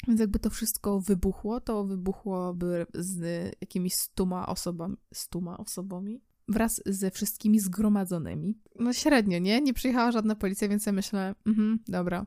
Więc 0.08 0.20
jakby 0.20 0.38
to 0.38 0.50
wszystko 0.50 1.00
wybuchło, 1.00 1.60
to 1.60 1.84
wybuchłoby 1.84 2.86
z 2.94 3.20
jakimiś 3.60 3.94
stuma 3.94 4.46
osobami, 4.46 4.96
stuma 5.14 5.58
osobami, 5.58 6.20
wraz 6.48 6.82
ze 6.86 7.10
wszystkimi 7.10 7.60
zgromadzonymi. 7.60 8.58
No 8.78 8.92
średnio, 8.92 9.38
nie? 9.38 9.60
Nie 9.60 9.74
przyjechała 9.74 10.12
żadna 10.12 10.34
policja, 10.34 10.68
więc 10.68 10.86
ja 10.86 10.92
myślę, 10.92 11.34
mhm, 11.46 11.78
dobra. 11.88 12.26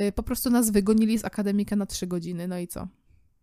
Y, 0.00 0.12
po 0.12 0.22
prostu 0.22 0.50
nas 0.50 0.70
wygonili 0.70 1.18
z 1.18 1.24
akademika 1.24 1.76
na 1.76 1.86
trzy 1.86 2.06
godziny, 2.06 2.48
no 2.48 2.58
i 2.58 2.68
co? 2.68 2.88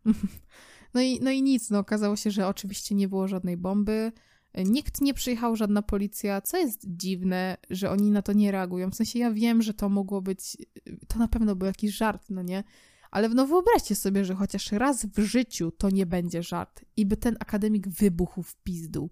no, 0.94 1.02
i, 1.02 1.20
no 1.22 1.32
i 1.32 1.42
nic, 1.42 1.70
no 1.70 1.80
okazało 1.80 2.16
się, 2.16 2.32
że 2.32 2.48
oczywiście 2.48 2.96
nie 2.96 3.08
było 3.08 3.28
żadnej 3.28 3.58
bomby, 3.58 4.12
y, 4.58 4.64
nikt 4.64 5.02
nie 5.02 5.14
przyjechał, 5.14 5.56
żadna 5.56 5.82
policja, 5.82 6.42
co 6.42 6.58
jest 6.58 6.82
dziwne, 6.88 7.58
że 7.70 7.92
oni 7.92 8.12
na 8.12 8.22
to 8.22 8.34
nie 8.34 8.52
reagują. 8.52 8.92
W 8.92 8.96
sensie 8.96 9.20
ja 9.20 9.32
wiem, 9.32 9.62
że 9.62 9.74
to 9.74 9.90
mogło 9.90 10.22
być, 10.22 10.58
to 11.08 11.20
na 11.20 11.28
pewno 11.28 11.56
był 11.56 11.66
jakiś 11.66 11.96
żart, 11.96 12.26
no 12.30 12.42
nie? 12.42 12.64
Ale 13.12 13.30
no 13.30 13.48
wyobraźcie 13.48 13.96
sobie, 13.96 14.26
że 14.26 14.36
chociaż 14.36 14.72
raz 14.72 15.06
w 15.06 15.20
życiu 15.20 15.72
to 15.72 15.90
nie 15.90 16.06
będzie 16.06 16.44
żart 16.44 16.86
i 16.98 17.06
by 17.06 17.18
ten 17.18 17.36
akademik 17.40 17.88
wybuchł 17.88 18.44
w 18.44 18.56
pizdu 18.56 19.10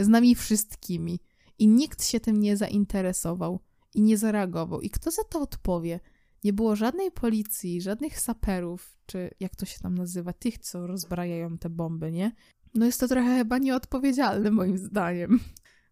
z 0.00 0.08
nami 0.08 0.34
wszystkimi 0.34 1.20
i 1.58 1.68
nikt 1.68 2.04
się 2.04 2.20
tym 2.20 2.40
nie 2.40 2.56
zainteresował 2.56 3.60
i 3.94 4.02
nie 4.02 4.18
zareagował. 4.18 4.80
I 4.80 4.90
kto 4.90 5.10
za 5.10 5.24
to 5.24 5.40
odpowie? 5.40 6.00
Nie 6.44 6.52
było 6.52 6.76
żadnej 6.76 7.10
policji, 7.10 7.80
żadnych 7.80 8.20
saperów, 8.20 8.98
czy 9.06 9.30
jak 9.40 9.56
to 9.56 9.66
się 9.66 9.78
tam 9.78 9.94
nazywa, 9.94 10.32
tych, 10.32 10.58
co 10.58 10.86
rozbrajają 10.86 11.58
te 11.58 11.70
bomby, 11.70 12.12
nie? 12.12 12.32
no 12.74 12.86
jest 12.86 13.00
to 13.00 13.08
trochę 13.08 13.36
chyba 13.36 13.58
nieodpowiedzialne 13.58 14.50
moim 14.50 14.78
zdaniem. 14.78 15.40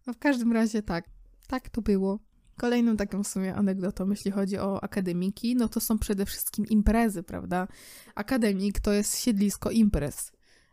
No 0.07 0.13
w 0.13 0.17
każdym 0.17 0.51
razie 0.51 0.83
tak, 0.83 1.09
tak 1.47 1.69
to 1.69 1.81
było. 1.81 2.19
Kolejną 2.57 2.97
taką 2.97 3.23
w 3.23 3.27
sumie 3.27 3.55
anegdotą, 3.55 4.09
jeśli 4.09 4.31
chodzi 4.31 4.57
o 4.57 4.83
akademiki, 4.83 5.55
no 5.55 5.69
to 5.69 5.79
są 5.79 5.99
przede 5.99 6.25
wszystkim 6.25 6.65
imprezy, 6.65 7.23
prawda? 7.23 7.67
Akademik 8.15 8.79
to 8.79 8.93
jest 8.93 9.17
siedlisko 9.17 9.71
imprez. 9.71 10.31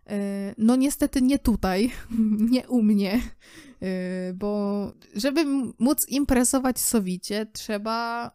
E, 0.09 0.55
no 0.59 0.77
niestety 0.77 1.23
nie 1.23 1.39
tutaj, 1.39 1.93
nie 2.53 2.69
u 2.69 2.83
mnie, 2.83 3.21
e, 3.83 4.33
bo 4.35 4.93
żeby 5.15 5.45
móc 5.79 6.09
imprezować 6.09 6.81
sowicie, 6.81 7.47
trzeba 7.53 8.31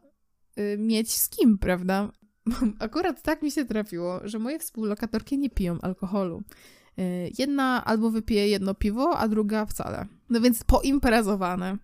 e, 0.56 0.78
mieć 0.78 1.18
z 1.18 1.30
kim, 1.30 1.58
prawda? 1.58 2.12
Akurat 2.80 3.22
tak 3.22 3.42
mi 3.42 3.52
się 3.52 3.66
trafiło, 3.66 4.20
że 4.24 4.40
moje 4.40 4.60
współlokatorki 4.60 5.38
nie 5.38 5.50
piją 5.50 5.82
alkoholu. 5.82 6.44
Jedna 7.38 7.86
albo 7.86 8.12
wypije 8.12 8.48
jedno 8.48 8.76
piwo, 8.76 9.18
a 9.18 9.28
druga 9.28 9.66
wcale. 9.66 10.08
No 10.30 10.42
więc 10.42 10.64
poimprezowane. 10.64 11.78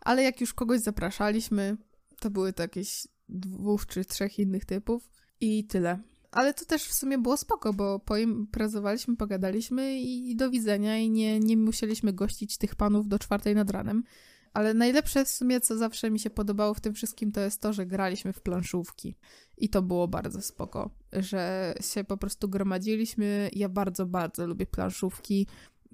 Ale 0.00 0.22
jak 0.22 0.40
już 0.40 0.54
kogoś 0.54 0.80
zapraszaliśmy, 0.80 1.76
to 2.20 2.30
były 2.30 2.52
to 2.52 2.62
jakieś 2.62 3.06
dwóch 3.28 3.86
czy 3.86 4.04
trzech 4.04 4.38
innych 4.38 4.64
typów 4.64 5.10
i 5.40 5.66
tyle. 5.66 5.98
Ale 6.36 6.54
to 6.54 6.64
też 6.64 6.82
w 6.82 6.94
sumie 6.94 7.18
było 7.18 7.36
spoko, 7.36 7.72
bo 7.72 7.98
poimprezowaliśmy, 7.98 9.16
pogadaliśmy 9.16 10.00
i 10.00 10.36
do 10.36 10.50
widzenia 10.50 10.98
i 10.98 11.10
nie, 11.10 11.40
nie 11.40 11.56
musieliśmy 11.56 12.12
gościć 12.12 12.58
tych 12.58 12.74
panów 12.74 13.08
do 13.08 13.18
czwartej 13.18 13.54
nad 13.54 13.70
ranem. 13.70 14.02
Ale 14.52 14.74
najlepsze 14.74 15.24
w 15.24 15.28
sumie, 15.28 15.60
co 15.60 15.76
zawsze 15.76 16.10
mi 16.10 16.18
się 16.18 16.30
podobało 16.30 16.74
w 16.74 16.80
tym 16.80 16.94
wszystkim, 16.94 17.32
to 17.32 17.40
jest 17.40 17.60
to, 17.60 17.72
że 17.72 17.86
graliśmy 17.86 18.32
w 18.32 18.40
planszówki. 18.40 19.16
I 19.56 19.68
to 19.68 19.82
było 19.82 20.08
bardzo 20.08 20.42
spoko, 20.42 20.90
że 21.12 21.74
się 21.80 22.04
po 22.04 22.16
prostu 22.16 22.48
gromadziliśmy. 22.48 23.50
Ja 23.52 23.68
bardzo, 23.68 24.06
bardzo 24.06 24.46
lubię 24.46 24.66
planszówki. 24.66 25.46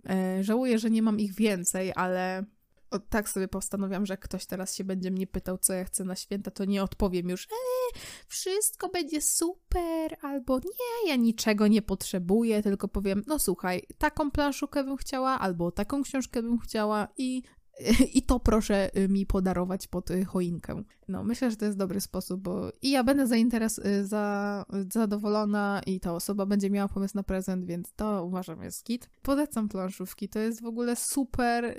E, 0.08 0.44
żałuję, 0.44 0.78
że 0.78 0.90
nie 0.90 1.02
mam 1.02 1.20
ich 1.20 1.34
więcej, 1.34 1.92
ale 1.94 2.44
o, 2.92 2.99
tak 2.99 3.28
sobie 3.28 3.49
postanowiłam, 3.49 4.06
że 4.06 4.12
jak 4.12 4.20
ktoś 4.20 4.46
teraz 4.46 4.75
się 4.75 4.84
będzie 4.84 5.11
mnie 5.11 5.26
pytał, 5.26 5.58
co 5.58 5.72
ja 5.72 5.84
chcę 5.84 6.04
na 6.04 6.16
święta, 6.16 6.50
to 6.50 6.64
nie 6.64 6.82
odpowiem 6.82 7.28
już, 7.28 7.46
eee, 7.46 8.02
wszystko 8.26 8.88
będzie 8.88 9.22
super, 9.22 10.16
albo 10.22 10.58
nie, 10.58 11.08
ja 11.08 11.16
niczego 11.16 11.68
nie 11.68 11.82
potrzebuję, 11.82 12.62
tylko 12.62 12.88
powiem, 12.88 13.22
no 13.26 13.38
słuchaj, 13.38 13.87
taką 13.99 14.30
planszukę 14.30 14.84
bym 14.84 14.96
chciała, 14.96 15.38
albo 15.38 15.72
taką 15.72 16.02
książkę 16.02 16.42
bym 16.42 16.58
chciała 16.58 17.08
i 17.16 17.42
i 18.14 18.22
to 18.22 18.40
proszę 18.40 18.96
y, 18.98 19.08
mi 19.08 19.26
podarować 19.26 19.86
pod 19.86 20.10
y, 20.10 20.24
choinkę. 20.24 20.82
No, 21.08 21.24
myślę, 21.24 21.50
że 21.50 21.56
to 21.56 21.64
jest 21.64 21.78
dobry 21.78 22.00
sposób, 22.00 22.40
bo 22.40 22.72
i 22.82 22.90
ja 22.90 23.04
będę 23.04 23.26
zainteres 23.26 23.78
y, 23.78 24.06
za, 24.06 24.64
zadowolona 24.92 25.80
i 25.86 26.00
ta 26.00 26.14
osoba 26.14 26.46
będzie 26.46 26.70
miała 26.70 26.88
pomysł 26.88 27.16
na 27.16 27.22
prezent, 27.22 27.64
więc 27.64 27.92
to 27.96 28.24
uważam 28.24 28.62
jest 28.62 28.84
kit. 28.84 29.10
Polecam 29.22 29.68
planszówki, 29.68 30.28
to 30.28 30.38
jest 30.38 30.62
w 30.62 30.66
ogóle 30.66 30.96
super 30.96 31.76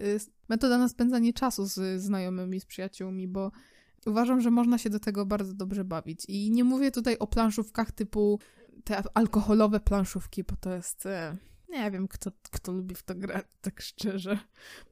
metoda 0.49 0.77
na 0.77 0.89
spędzanie 0.89 1.33
czasu 1.33 1.65
z 1.65 2.01
znajomymi, 2.01 2.59
z 2.59 2.65
przyjaciółmi, 2.65 3.27
bo 3.27 3.51
uważam, 4.05 4.41
że 4.41 4.51
można 4.51 4.77
się 4.77 4.89
do 4.89 4.99
tego 4.99 5.25
bardzo 5.25 5.53
dobrze 5.53 5.83
bawić. 5.83 6.25
I 6.27 6.51
nie 6.51 6.63
mówię 6.63 6.91
tutaj 6.91 7.17
o 7.17 7.27
planszówkach 7.27 7.91
typu 7.91 8.39
te 8.83 9.03
alkoholowe 9.13 9.79
planszówki, 9.79 10.43
bo 10.43 10.55
to 10.55 10.73
jest... 10.73 11.05
E 11.05 11.37
nie 11.73 11.91
wiem, 11.91 12.07
kto, 12.07 12.31
kto 12.51 12.71
lubi 12.71 12.95
w 12.95 13.03
to 13.03 13.15
grać, 13.15 13.45
tak 13.61 13.81
szczerze. 13.81 14.39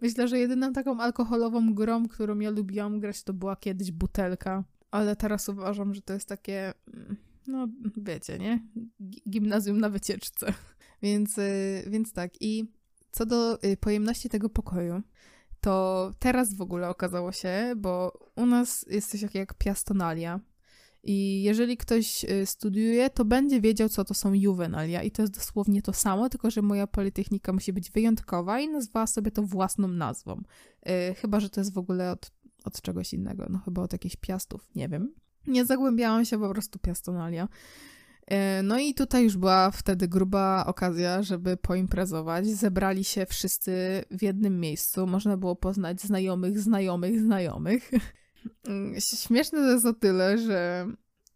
Myślę, 0.01 0.27
że 0.27 0.39
jedyną 0.39 0.73
taką 0.73 0.99
alkoholową 0.99 1.73
grą, 1.73 2.07
którą 2.07 2.39
ja 2.39 2.49
lubiłam 2.49 2.99
grać, 2.99 3.23
to 3.23 3.33
była 3.33 3.55
kiedyś 3.55 3.91
butelka. 3.91 4.63
Ale 4.91 5.15
teraz 5.15 5.49
uważam, 5.49 5.93
że 5.93 6.01
to 6.01 6.13
jest 6.13 6.27
takie, 6.27 6.73
mm, 6.93 7.17
no 7.47 7.67
wiecie, 7.97 8.39
nie? 8.39 8.67
Gimnazjum 9.29 9.79
na 9.79 9.89
wycieczce. 9.89 10.53
Więc, 11.03 11.37
y, 11.37 11.83
więc 11.87 12.13
tak. 12.13 12.41
I 12.41 12.71
co 13.11 13.25
do 13.25 13.63
y, 13.63 13.77
pojemności 13.77 14.29
tego 14.29 14.49
pokoju, 14.49 15.01
to 15.61 16.13
teraz 16.19 16.53
w 16.53 16.61
ogóle 16.61 16.89
okazało 16.89 17.31
się, 17.31 17.73
bo 17.77 18.19
u 18.35 18.45
nas 18.45 18.85
jest 18.89 19.11
coś 19.11 19.21
takiego 19.21 19.39
jak 19.39 19.53
piastonalia. 19.53 20.39
I 21.03 21.43
jeżeli 21.43 21.77
ktoś 21.77 22.23
y, 22.23 22.45
studiuje, 22.45 23.09
to 23.09 23.25
będzie 23.25 23.61
wiedział, 23.61 23.89
co 23.89 24.05
to 24.05 24.13
są 24.13 24.33
juvenalia. 24.33 25.03
I 25.03 25.11
to 25.11 25.21
jest 25.21 25.33
dosłownie 25.33 25.81
to 25.81 25.93
samo, 25.93 26.29
tylko 26.29 26.51
że 26.51 26.61
moja 26.61 26.87
politechnika 26.87 27.53
musi 27.53 27.73
być 27.73 27.91
wyjątkowa 27.91 28.59
i 28.59 28.69
nazwała 28.69 29.07
sobie 29.07 29.31
to 29.31 29.43
własną 29.43 29.87
nazwą. 29.87 30.41
Yy, 30.85 30.91
chyba, 31.15 31.39
że 31.39 31.49
to 31.49 31.61
jest 31.61 31.73
w 31.73 31.77
ogóle 31.77 32.11
od, 32.11 32.31
od 32.63 32.81
czegoś 32.81 33.13
innego. 33.13 33.45
No 33.49 33.59
chyba 33.59 33.81
od 33.81 33.93
jakichś 33.93 34.15
piastów, 34.15 34.69
nie 34.75 34.89
wiem. 34.89 35.13
Nie 35.47 35.65
zagłębiałam 35.65 36.25
się, 36.25 36.39
po 36.39 36.49
prostu 36.49 36.79
piastonalia. 36.79 37.47
Y, 38.31 38.63
no 38.63 38.79
i 38.79 38.93
tutaj 38.93 39.23
już 39.23 39.37
była 39.37 39.71
wtedy 39.71 40.07
gruba 40.07 40.63
okazja, 40.67 41.23
żeby 41.23 41.57
poimprezować. 41.57 42.47
Zebrali 42.47 43.03
się 43.03 43.25
wszyscy 43.25 44.03
w 44.11 44.21
jednym 44.21 44.59
miejscu. 44.59 45.07
Można 45.07 45.37
było 45.37 45.55
poznać 45.55 46.01
znajomych, 46.01 46.59
znajomych, 46.59 47.19
znajomych. 47.19 47.91
Mm, 48.67 49.01
śmieszne 49.01 49.59
to 49.59 49.71
jest 49.71 49.85
o 49.85 49.93
tyle, 49.93 50.37
że 50.37 50.87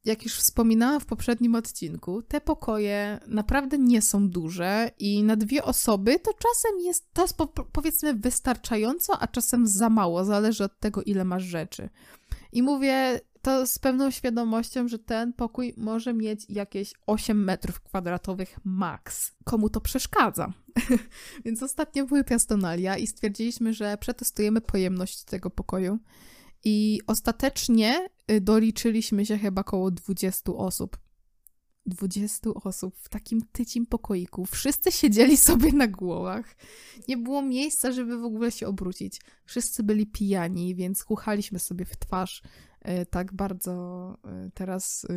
jak 0.06 0.24
już 0.24 0.34
wspominałam 0.34 1.00
w 1.00 1.06
poprzednim 1.06 1.56
odcinku, 1.56 2.22
te 2.22 2.41
pokoje 2.41 3.20
naprawdę 3.28 3.78
nie 3.78 4.02
są 4.02 4.30
duże 4.30 4.91
i 5.00 5.24
na 5.24 5.36
dwie 5.36 5.63
osoby 5.63 6.20
to 6.20 6.32
czasem 6.34 6.80
jest, 6.80 7.13
to 7.13 7.22
jest 7.22 7.38
po, 7.38 7.48
powiedzmy 7.48 8.13
wystarczająco, 8.13 9.20
a 9.20 9.28
czasem 9.28 9.68
za 9.68 9.89
mało, 9.89 10.26
zależy 10.26 10.63
od 10.63 10.80
tego, 10.80 11.04
ile 11.04 11.26
masz 11.26 11.44
rzeczy. 11.44 11.89
I 12.52 12.63
mówię 12.63 13.20
to 13.41 13.68
z 13.68 13.80
pewną 13.80 14.12
świadomością, 14.12 14.88
że 14.88 15.00
ten 15.00 15.34
pokój 15.34 15.74
może 15.78 16.13
mieć 16.13 16.50
jakieś 16.50 16.94
8 17.08 17.44
metrów 17.44 17.80
kwadratowych 17.80 18.60
max. 18.63 19.32
Komu 19.44 19.70
to 19.70 19.82
przeszkadza? 19.82 20.54
Więc 21.46 21.63
ostatnio 21.63 22.06
były 22.06 22.24
piastonalia 22.24 22.98
i 22.98 23.08
stwierdziliśmy, 23.08 23.74
że 23.74 23.98
przetestujemy 23.98 24.62
pojemność 24.62 25.24
tego 25.24 25.50
pokoju. 25.50 26.00
I 26.63 27.02
ostatecznie 27.08 28.08
y, 28.32 28.41
doliczyliśmy 28.41 29.26
się 29.26 29.38
chyba 29.38 29.62
około 29.62 29.91
20 29.91 30.54
osób. 30.54 30.98
20 31.86 32.50
osób 32.63 32.96
w 32.98 33.10
takim 33.10 33.41
tycim 33.52 33.86
pokoiku. 33.86 34.46
Wszyscy 34.46 34.91
siedzieli 34.91 35.38
sobie 35.48 35.72
na 35.72 35.88
głowach. 35.88 36.56
Nie 37.08 37.18
było 37.18 37.41
miejsca, 37.41 37.91
żeby 37.91 38.18
w 38.18 38.24
ogóle 38.24 38.52
się 38.52 38.68
obrócić. 38.68 39.22
Wszyscy 39.46 39.84
byli 39.84 40.08
pijani, 40.08 40.76
więc 40.76 41.02
chuchaliśmy 41.02 41.60
sobie 41.60 41.86
w 41.86 41.98
twarz. 41.98 42.41
Y, 43.02 43.06
tak 43.06 43.34
bardzo 43.34 44.18
y, 44.48 44.52
teraz 44.52 45.08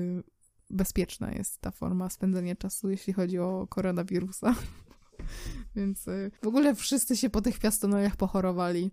bezpieczna 0.70 1.32
jest 1.32 1.60
ta 1.60 1.70
forma 1.70 2.10
spędzania 2.10 2.56
czasu, 2.56 2.90
jeśli 2.90 3.12
chodzi 3.12 3.38
o 3.38 3.66
koronawirusa. 3.70 4.54
Więc 5.76 6.04
w 6.42 6.46
ogóle 6.46 6.74
wszyscy 6.74 7.16
się 7.16 7.30
po 7.30 7.40
tych 7.40 7.58
piastonojach 7.58 8.16
pochorowali. 8.16 8.90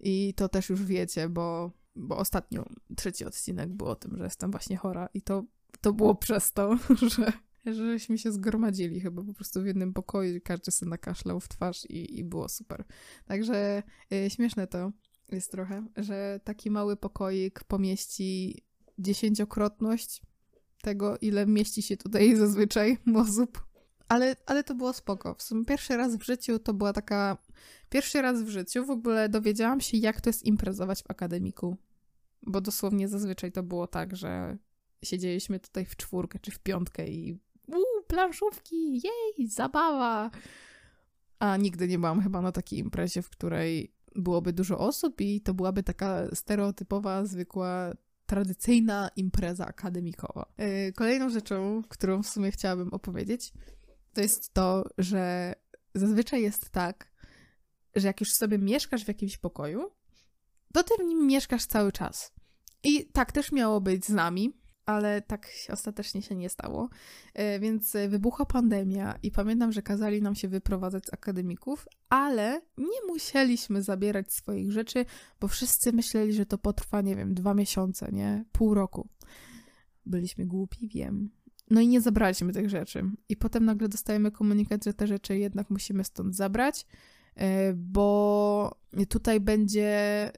I 0.00 0.34
to 0.36 0.48
też 0.48 0.68
już 0.68 0.84
wiecie, 0.84 1.28
bo 1.28 1.70
bo 1.96 2.16
ostatnio 2.16 2.66
trzeci 2.96 3.24
odcinek 3.24 3.72
był 3.72 3.86
o 3.86 3.96
tym, 3.96 4.16
że 4.16 4.24
jestem 4.24 4.50
właśnie 4.50 4.76
chora 4.76 5.08
i 5.14 5.22
to, 5.22 5.44
to 5.80 5.92
było 5.92 6.14
przez 6.14 6.52
to, 6.52 6.76
że, 7.16 7.32
żeśmy 7.74 8.18
się 8.18 8.32
zgromadzili 8.32 9.00
chyba 9.00 9.22
po 9.22 9.34
prostu 9.34 9.62
w 9.62 9.66
jednym 9.66 9.92
pokoju 9.92 10.36
i 10.36 10.40
każdy 10.40 10.70
sobie 10.70 10.90
nakaszlał 10.90 11.40
w 11.40 11.48
twarz 11.48 11.84
i, 11.84 12.18
i 12.18 12.24
było 12.24 12.48
super. 12.48 12.84
Także 13.24 13.82
y, 14.12 14.30
śmieszne 14.30 14.66
to 14.66 14.92
jest 15.32 15.50
trochę, 15.50 15.86
że 15.96 16.40
taki 16.44 16.70
mały 16.70 16.96
pokoik 16.96 17.64
pomieści 17.64 18.62
dziesięciokrotność 18.98 20.22
tego, 20.82 21.18
ile 21.18 21.46
mieści 21.46 21.82
się 21.82 21.96
tutaj 21.96 22.36
zazwyczaj 22.36 22.98
osób. 23.16 23.69
Ale, 24.10 24.36
ale 24.46 24.64
to 24.64 24.74
było 24.74 24.92
spoko. 24.92 25.34
W 25.34 25.42
sumie 25.42 25.64
pierwszy 25.64 25.96
raz 25.96 26.16
w 26.16 26.22
życiu 26.22 26.58
to 26.58 26.74
była 26.74 26.92
taka... 26.92 27.36
Pierwszy 27.90 28.22
raz 28.22 28.42
w 28.42 28.48
życiu 28.48 28.86
w 28.86 28.90
ogóle 28.90 29.28
dowiedziałam 29.28 29.80
się, 29.80 29.96
jak 29.96 30.20
to 30.20 30.28
jest 30.28 30.44
imprezować 30.44 31.02
w 31.02 31.10
akademiku. 31.10 31.76
Bo 32.42 32.60
dosłownie 32.60 33.08
zazwyczaj 33.08 33.52
to 33.52 33.62
było 33.62 33.86
tak, 33.86 34.16
że 34.16 34.58
siedzieliśmy 35.04 35.60
tutaj 35.60 35.84
w 35.84 35.96
czwórkę 35.96 36.38
czy 36.38 36.50
w 36.50 36.58
piątkę 36.58 37.08
i 37.08 37.38
uuu, 37.66 38.04
planszówki, 38.06 38.92
jej, 38.92 39.48
zabawa. 39.48 40.30
A 41.38 41.56
nigdy 41.56 41.88
nie 41.88 41.98
byłam 41.98 42.22
chyba 42.22 42.40
na 42.40 42.52
takiej 42.52 42.78
imprezie, 42.78 43.22
w 43.22 43.30
której 43.30 43.94
byłoby 44.16 44.52
dużo 44.52 44.78
osób 44.78 45.20
i 45.20 45.40
to 45.40 45.54
byłaby 45.54 45.82
taka 45.82 46.34
stereotypowa, 46.34 47.24
zwykła, 47.24 47.92
tradycyjna 48.26 49.10
impreza 49.16 49.66
akademikowa. 49.66 50.52
E, 50.56 50.92
kolejną 50.92 51.30
rzeczą, 51.30 51.82
którą 51.88 52.22
w 52.22 52.28
sumie 52.28 52.50
chciałabym 52.50 52.88
opowiedzieć, 52.88 53.52
to 54.12 54.20
jest 54.20 54.54
to, 54.54 54.84
że 54.98 55.54
zazwyczaj 55.94 56.42
jest 56.42 56.70
tak, 56.70 57.12
że 57.94 58.06
jak 58.06 58.20
już 58.20 58.32
sobie 58.32 58.58
mieszkasz 58.58 59.04
w 59.04 59.08
jakimś 59.08 59.36
pokoju, 59.38 59.90
to 60.72 60.82
ty 60.82 60.94
w 61.04 61.06
nim 61.06 61.26
mieszkasz 61.26 61.66
cały 61.66 61.92
czas. 61.92 62.32
I 62.84 63.06
tak 63.06 63.32
też 63.32 63.52
miało 63.52 63.80
być 63.80 64.06
z 64.06 64.10
nami, 64.10 64.60
ale 64.86 65.22
tak 65.22 65.48
ostatecznie 65.68 66.22
się 66.22 66.36
nie 66.36 66.48
stało. 66.48 66.88
E, 67.34 67.60
więc 67.60 67.96
wybuchła 68.08 68.46
pandemia 68.46 69.18
i 69.22 69.30
pamiętam, 69.30 69.72
że 69.72 69.82
kazali 69.82 70.22
nam 70.22 70.34
się 70.34 70.48
wyprowadzać 70.48 71.06
z 71.06 71.14
akademików, 71.14 71.86
ale 72.08 72.60
nie 72.78 73.06
musieliśmy 73.08 73.82
zabierać 73.82 74.32
swoich 74.32 74.72
rzeczy, 74.72 75.04
bo 75.40 75.48
wszyscy 75.48 75.92
myśleli, 75.92 76.32
że 76.32 76.46
to 76.46 76.58
potrwa, 76.58 77.00
nie 77.00 77.16
wiem, 77.16 77.34
dwa 77.34 77.54
miesiące, 77.54 78.12
nie? 78.12 78.44
Pół 78.52 78.74
roku. 78.74 79.08
Byliśmy 80.06 80.46
głupi, 80.46 80.88
wiem. 80.88 81.30
No 81.70 81.80
i 81.80 81.88
nie 81.88 82.00
zabraliśmy 82.00 82.52
tych 82.52 82.70
rzeczy. 82.70 83.02
I 83.28 83.36
potem 83.36 83.64
nagle 83.64 83.88
dostajemy 83.88 84.30
komunikat, 84.30 84.84
że 84.84 84.94
te 84.94 85.06
rzeczy 85.06 85.38
jednak 85.38 85.70
musimy 85.70 86.04
stąd 86.04 86.36
zabrać, 86.36 86.86
e, 87.34 87.72
bo 87.74 88.78
tutaj 89.08 89.40
będzie 89.40 89.88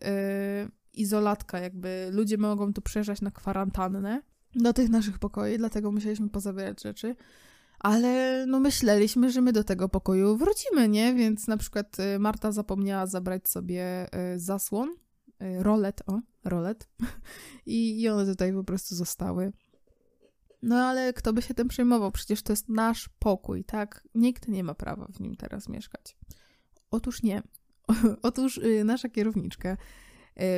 e, 0.04 0.68
izolatka, 0.94 1.58
jakby 1.58 2.08
ludzie 2.12 2.38
mogą 2.38 2.72
tu 2.72 2.82
przyjeżdżać 2.82 3.20
na 3.20 3.30
kwarantannę 3.30 4.22
do 4.54 4.72
tych 4.72 4.90
naszych 4.90 5.18
pokoi, 5.18 5.58
dlatego 5.58 5.92
musieliśmy 5.92 6.28
pozabierać 6.28 6.82
rzeczy. 6.82 7.16
Ale 7.78 8.44
no 8.46 8.60
myśleliśmy, 8.60 9.30
że 9.30 9.40
my 9.40 9.52
do 9.52 9.64
tego 9.64 9.88
pokoju 9.88 10.36
wrócimy, 10.36 10.88
nie? 10.88 11.14
Więc 11.14 11.46
na 11.46 11.56
przykład 11.56 12.00
e, 12.00 12.18
Marta 12.18 12.52
zapomniała 12.52 13.06
zabrać 13.06 13.48
sobie 13.48 14.06
zasłon, 14.36 14.94
rolet, 15.58 16.02
o, 16.06 16.20
rolet. 16.44 16.88
I, 17.66 18.00
I 18.00 18.08
one 18.08 18.26
tutaj 18.26 18.52
po 18.52 18.64
prostu 18.64 18.94
zostały. 18.94 19.52
No 20.62 20.76
ale 20.76 21.12
kto 21.12 21.32
by 21.32 21.42
się 21.42 21.54
tym 21.54 21.68
przejmował? 21.68 22.12
Przecież 22.12 22.42
to 22.42 22.52
jest 22.52 22.68
nasz 22.68 23.08
pokój, 23.18 23.64
tak? 23.64 24.08
Nikt 24.14 24.48
nie 24.48 24.64
ma 24.64 24.74
prawa 24.74 25.06
w 25.06 25.20
nim 25.20 25.36
teraz 25.36 25.68
mieszkać. 25.68 26.16
Otóż 26.90 27.22
nie. 27.22 27.42
Otóż 28.22 28.58
y, 28.58 28.84
nasza 28.84 29.08
kierowniczka 29.08 29.76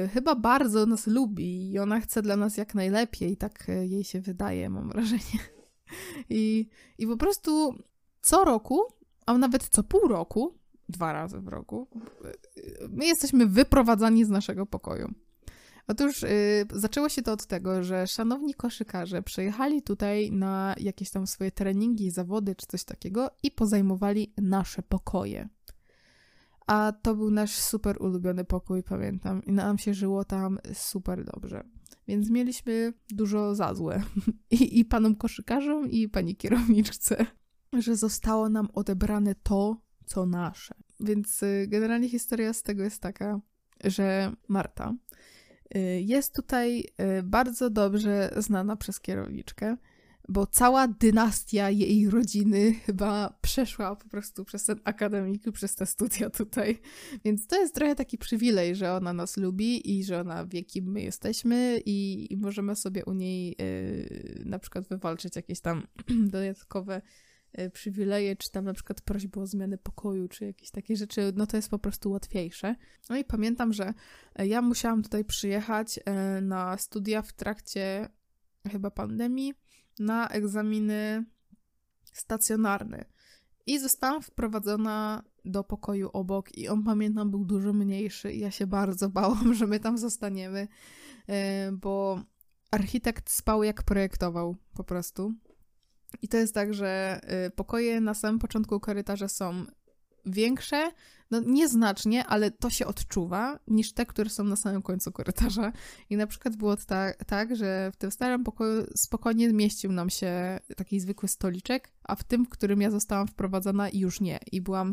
y, 0.05 0.09
chyba 0.09 0.35
bardzo 0.35 0.87
nas 0.87 1.07
lubi 1.07 1.73
i 1.73 1.79
ona 1.79 2.01
chce 2.01 2.23
dla 2.23 2.37
nas 2.37 2.57
jak 2.57 2.75
najlepiej, 2.75 3.37
tak 3.37 3.69
y, 3.69 3.87
jej 3.87 4.05
się 4.05 4.21
wydaje, 4.21 4.71
mam 4.71 4.89
wrażenie. 4.89 5.41
I, 6.31 6.69
I 6.99 7.07
po 7.07 7.17
prostu 7.17 7.75
co 8.23 8.45
roku, 8.45 8.81
a 9.27 9.39
nawet 9.39 9.69
co 9.69 9.83
pół 9.83 10.09
roku, 10.09 10.59
dwa 10.89 11.13
razy 11.13 11.41
w 11.41 11.49
roku, 11.49 11.89
my 12.89 13.07
jesteśmy 13.07 13.47
wyprowadzani 13.47 14.25
z 14.25 14.29
naszego 14.29 14.67
pokoju. 14.67 15.15
Otóż 15.87 16.23
yy, 16.23 16.29
zaczęło 16.73 17.09
się 17.09 17.23
to 17.23 17.33
od 17.33 17.47
tego, 17.47 17.83
że 17.83 18.07
szanowni 18.07 18.55
koszykarze 18.55 19.23
przyjechali 19.23 19.83
tutaj 19.83 20.33
na 20.33 20.75
jakieś 20.81 21.11
tam 21.11 21.27
swoje 21.27 21.51
treningi, 21.51 22.11
zawody 22.11 22.55
czy 22.55 22.67
coś 22.67 22.85
takiego 22.85 23.31
i 23.43 23.51
pozajmowali 23.51 24.33
nasze 24.37 24.83
pokoje. 24.83 25.49
A 26.67 26.93
to 27.03 27.15
był 27.15 27.31
nasz 27.31 27.51
super 27.51 28.03
ulubiony 28.03 28.45
pokój, 28.45 28.83
pamiętam. 28.83 29.45
I 29.45 29.53
nam 29.53 29.79
się 29.79 29.95
żyło 29.95 30.25
tam 30.25 30.59
super 30.75 31.25
dobrze. 31.25 31.65
Więc 32.09 32.31
mieliśmy 32.31 32.93
dużo 33.11 33.55
za 33.55 33.75
złe. 33.75 34.03
I, 34.51 34.79
I 34.81 34.85
panom 34.85 35.17
koszykarzom, 35.17 35.91
i 35.91 36.09
pani 36.09 36.37
kierowniczce, 36.37 37.27
że 37.73 37.97
zostało 37.97 38.49
nam 38.49 38.69
odebrane 38.75 39.35
to, 39.35 39.83
co 40.07 40.27
nasze. 40.27 40.75
Więc 41.01 41.43
y, 41.43 41.67
generalnie 41.69 42.09
historia 42.09 42.53
z 42.53 42.63
tego 42.63 42.83
jest 42.83 43.01
taka, 43.01 43.41
że 43.85 44.33
Marta 44.49 44.95
Y, 44.95 45.24
jest 46.01 46.35
tutaj 46.35 46.85
y, 47.19 47.23
bardzo 47.23 47.71
dobrze 47.71 48.31
znana 48.37 48.77
przez 48.77 49.01
kierowniczkę, 49.01 49.77
bo 50.29 50.47
cała 50.47 50.89
dynastia 50.89 51.71
jej 51.71 52.11
rodziny 52.11 52.73
chyba 52.73 53.39
przeszła 53.43 53.97
po 53.97 54.09
prostu 54.09 54.45
przez 54.45 54.65
ten 54.65 54.81
akademik, 54.85 55.53
przez 55.53 55.75
te 55.75 55.87
studia 55.87 56.31
tutaj. 56.31 56.81
Więc 57.25 57.47
to 57.47 57.61
jest 57.61 57.75
trochę 57.75 57.95
taki 57.95 58.19
przywilej, 58.19 58.77
że 58.77 58.93
ona 58.93 59.13
nas 59.13 59.37
lubi 59.37 59.99
i 59.99 60.05
że 60.05 60.21
ona 60.21 60.47
wie, 60.47 60.65
kim 60.65 60.93
my 60.93 61.03
jesteśmy 61.03 61.81
i, 61.87 62.27
i 62.33 62.37
możemy 62.37 62.77
sobie 62.77 63.05
u 63.05 63.13
niej 63.13 63.57
yy, 63.59 64.43
na 64.45 64.59
przykład 64.59 64.89
wywalczyć 64.89 65.37
jakieś 65.37 65.61
tam 65.61 65.87
dodatkowe 66.33 67.03
przywileje, 67.73 68.37
czy 68.37 68.51
tam 68.51 68.65
na 68.65 68.75
przykład 68.75 69.01
prośby 69.01 69.41
o 69.41 69.47
zmianę 69.47 69.79
pokoju, 69.79 70.29
czy 70.29 70.45
jakieś 70.45 70.71
takie 70.71 70.97
rzeczy, 70.97 71.33
no 71.37 71.47
to 71.47 71.57
jest 71.57 71.71
po 71.71 71.79
prostu 71.79 72.11
łatwiejsze. 72.11 72.75
No 73.11 73.17
i 73.17 73.25
pamiętam, 73.25 73.73
że 73.73 73.95
e, 74.35 74.47
ja 74.47 74.63
musiałam 74.63 75.03
tutaj 75.03 75.25
przyjechać 75.25 76.01
e, 76.05 76.41
na 76.41 76.79
studia 76.79 77.23
w 77.23 77.33
trakcie 77.33 78.09
chyba 78.71 78.91
pandemii 78.91 79.55
na 79.99 80.29
egzaminy 80.29 81.25
stacjonarne. 82.13 83.05
I 83.67 83.79
zostałam 83.79 84.23
wprowadzona 84.23 85.23
do 85.45 85.65
pokoju 85.65 86.11
obok 86.13 86.59
i 86.59 86.69
on 86.69 86.85
pamiętam 86.85 87.31
był 87.31 87.45
dużo 87.45 87.73
mniejszy 87.73 88.33
i 88.33 88.41
ja 88.41 88.51
się 88.51 88.67
bardzo 88.67 89.09
bałam, 89.09 89.55
że 89.59 89.67
my 89.67 89.81
tam 89.81 89.99
zostaniemy, 89.99 90.69
bo 91.73 92.23
architekt 92.71 93.31
spał 93.31 93.63
jak 93.63 93.83
projektował 93.83 94.57
po 94.75 94.85
prostu. 94.85 95.35
I 96.23 96.29
to 96.29 96.37
jest 96.37 96.55
tak, 96.55 96.75
że 96.75 97.21
y, 97.47 97.51
pokoje 97.51 98.01
na 98.01 98.15
samym 98.15 98.39
początku 98.39 98.81
korytarza 98.81 99.29
są 99.29 99.65
większe, 100.27 100.91
no 101.31 101.41
nieznacznie, 101.41 102.27
ale 102.27 102.51
to 102.51 102.71
się 102.71 102.87
odczuwa, 102.87 103.59
niż 103.69 103.93
te, 103.93 104.07
które 104.07 104.31
są 104.31 104.45
na 104.45 104.57
samym 104.57 104.83
końcu 104.83 105.13
korytarza. 105.13 105.73
I 106.11 106.17
na 106.17 106.27
przykład 106.27 106.57
było 106.57 106.77
tak, 106.77 107.25
tak, 107.25 107.57
że 107.57 107.91
w 107.93 107.97
tym 107.97 108.11
starym 108.11 108.45
pokoju 108.45 108.87
spokojnie 108.97 109.53
mieścił 109.53 109.93
nam 109.93 110.11
się 110.11 110.61
taki 110.77 111.01
zwykły 111.01 111.29
stoliczek, 111.29 111.93
a 112.05 112.17
w 112.17 112.25
tym, 112.25 112.45
w 112.45 112.49
którym 112.49 112.81
ja 112.81 112.91
zostałam 112.91 113.27
wprowadzona, 113.27 113.89
już 113.93 114.21
nie. 114.21 114.41
I 114.53 114.61
byłam 114.61 114.93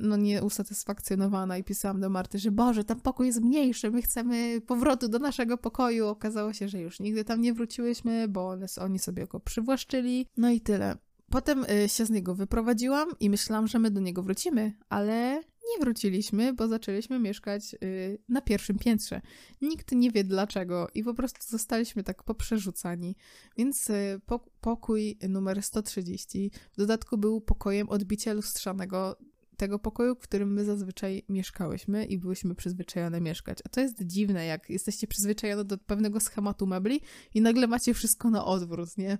no 0.00 0.16
nieusatysfakcjonowana 0.16 1.58
i 1.58 1.64
pisałam 1.64 2.00
do 2.00 2.10
Marty, 2.10 2.38
że 2.38 2.50
Boże, 2.50 2.84
tam 2.84 3.00
pokój 3.00 3.26
jest 3.26 3.40
mniejszy, 3.40 3.90
my 3.90 4.02
chcemy 4.02 4.60
powrotu 4.66 5.08
do 5.08 5.18
naszego 5.18 5.58
pokoju. 5.58 6.06
Okazało 6.06 6.52
się, 6.52 6.68
że 6.68 6.80
już 6.80 7.00
nigdy 7.00 7.24
tam 7.24 7.40
nie 7.40 7.54
wróciłyśmy, 7.54 8.28
bo 8.28 8.56
oni 8.80 8.98
sobie 8.98 9.26
go 9.26 9.40
przywłaszczyli. 9.40 10.26
No 10.36 10.50
i 10.50 10.60
tyle. 10.60 10.96
Potem 11.30 11.64
y, 11.84 11.88
się 11.88 12.06
z 12.06 12.10
niego 12.10 12.34
wyprowadziłam 12.34 13.08
i 13.20 13.30
myślałam, 13.30 13.66
że 13.66 13.78
my 13.78 13.90
do 13.90 14.00
niego 14.00 14.22
wrócimy, 14.22 14.72
ale 14.88 15.42
nie 15.72 15.80
wróciliśmy, 15.80 16.52
bo 16.52 16.68
zaczęliśmy 16.68 17.18
mieszkać 17.18 17.74
y, 17.74 18.18
na 18.28 18.40
pierwszym 18.40 18.78
piętrze. 18.78 19.20
Nikt 19.62 19.92
nie 19.92 20.10
wie 20.10 20.24
dlaczego 20.24 20.88
i 20.94 21.04
po 21.04 21.14
prostu 21.14 21.46
zostaliśmy 21.48 22.02
tak 22.02 22.22
poprzerzucani. 22.22 23.16
Więc 23.56 23.90
y, 23.90 24.20
pokój 24.60 25.18
numer 25.28 25.62
130 25.62 26.50
w 26.72 26.76
dodatku 26.76 27.18
był 27.18 27.40
pokojem 27.40 27.88
odbicia 27.88 28.32
lustrzanego 28.32 29.16
tego 29.60 29.78
pokoju, 29.78 30.14
w 30.14 30.18
którym 30.18 30.52
my 30.52 30.64
zazwyczaj 30.64 31.22
mieszkałyśmy 31.28 32.04
i 32.04 32.18
byłyśmy 32.18 32.54
przyzwyczajone 32.54 33.20
mieszkać. 33.20 33.58
A 33.64 33.68
to 33.68 33.80
jest 33.80 34.06
dziwne, 34.06 34.46
jak 34.46 34.70
jesteście 34.70 35.06
przyzwyczajone 35.06 35.64
do 35.64 35.78
pewnego 35.78 36.20
schematu 36.20 36.66
mebli 36.66 37.00
i 37.34 37.40
nagle 37.40 37.66
macie 37.66 37.94
wszystko 37.94 38.30
na 38.30 38.44
odwrót, 38.44 38.98
nie? 38.98 39.18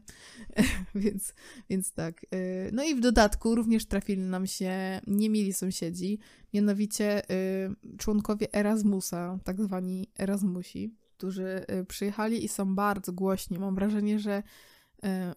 więc, 0.95 1.35
więc 1.71 1.93
tak. 1.93 2.25
Y, 2.35 2.71
no 2.73 2.85
i 2.85 2.95
w 2.95 3.01
dodatku 3.01 3.55
również 3.55 3.87
trafili 3.87 4.23
nam 4.23 4.47
się 4.47 5.01
niemili 5.07 5.53
sąsiedzi, 5.53 6.19
mianowicie 6.55 7.31
y, 7.31 7.97
członkowie 7.99 8.55
Erasmusa, 8.55 9.39
tak 9.45 9.63
zwani 9.63 10.11
Erasmusi, 10.19 10.95
którzy 11.17 11.65
y, 11.81 11.85
przyjechali 11.85 12.45
i 12.45 12.49
są 12.49 12.75
bardzo 12.75 13.13
głośni. 13.13 13.59
Mam 13.59 13.75
wrażenie, 13.75 14.19
że 14.19 14.43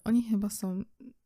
oni 0.03 0.23
chyba 0.23 0.49
są 0.49 0.83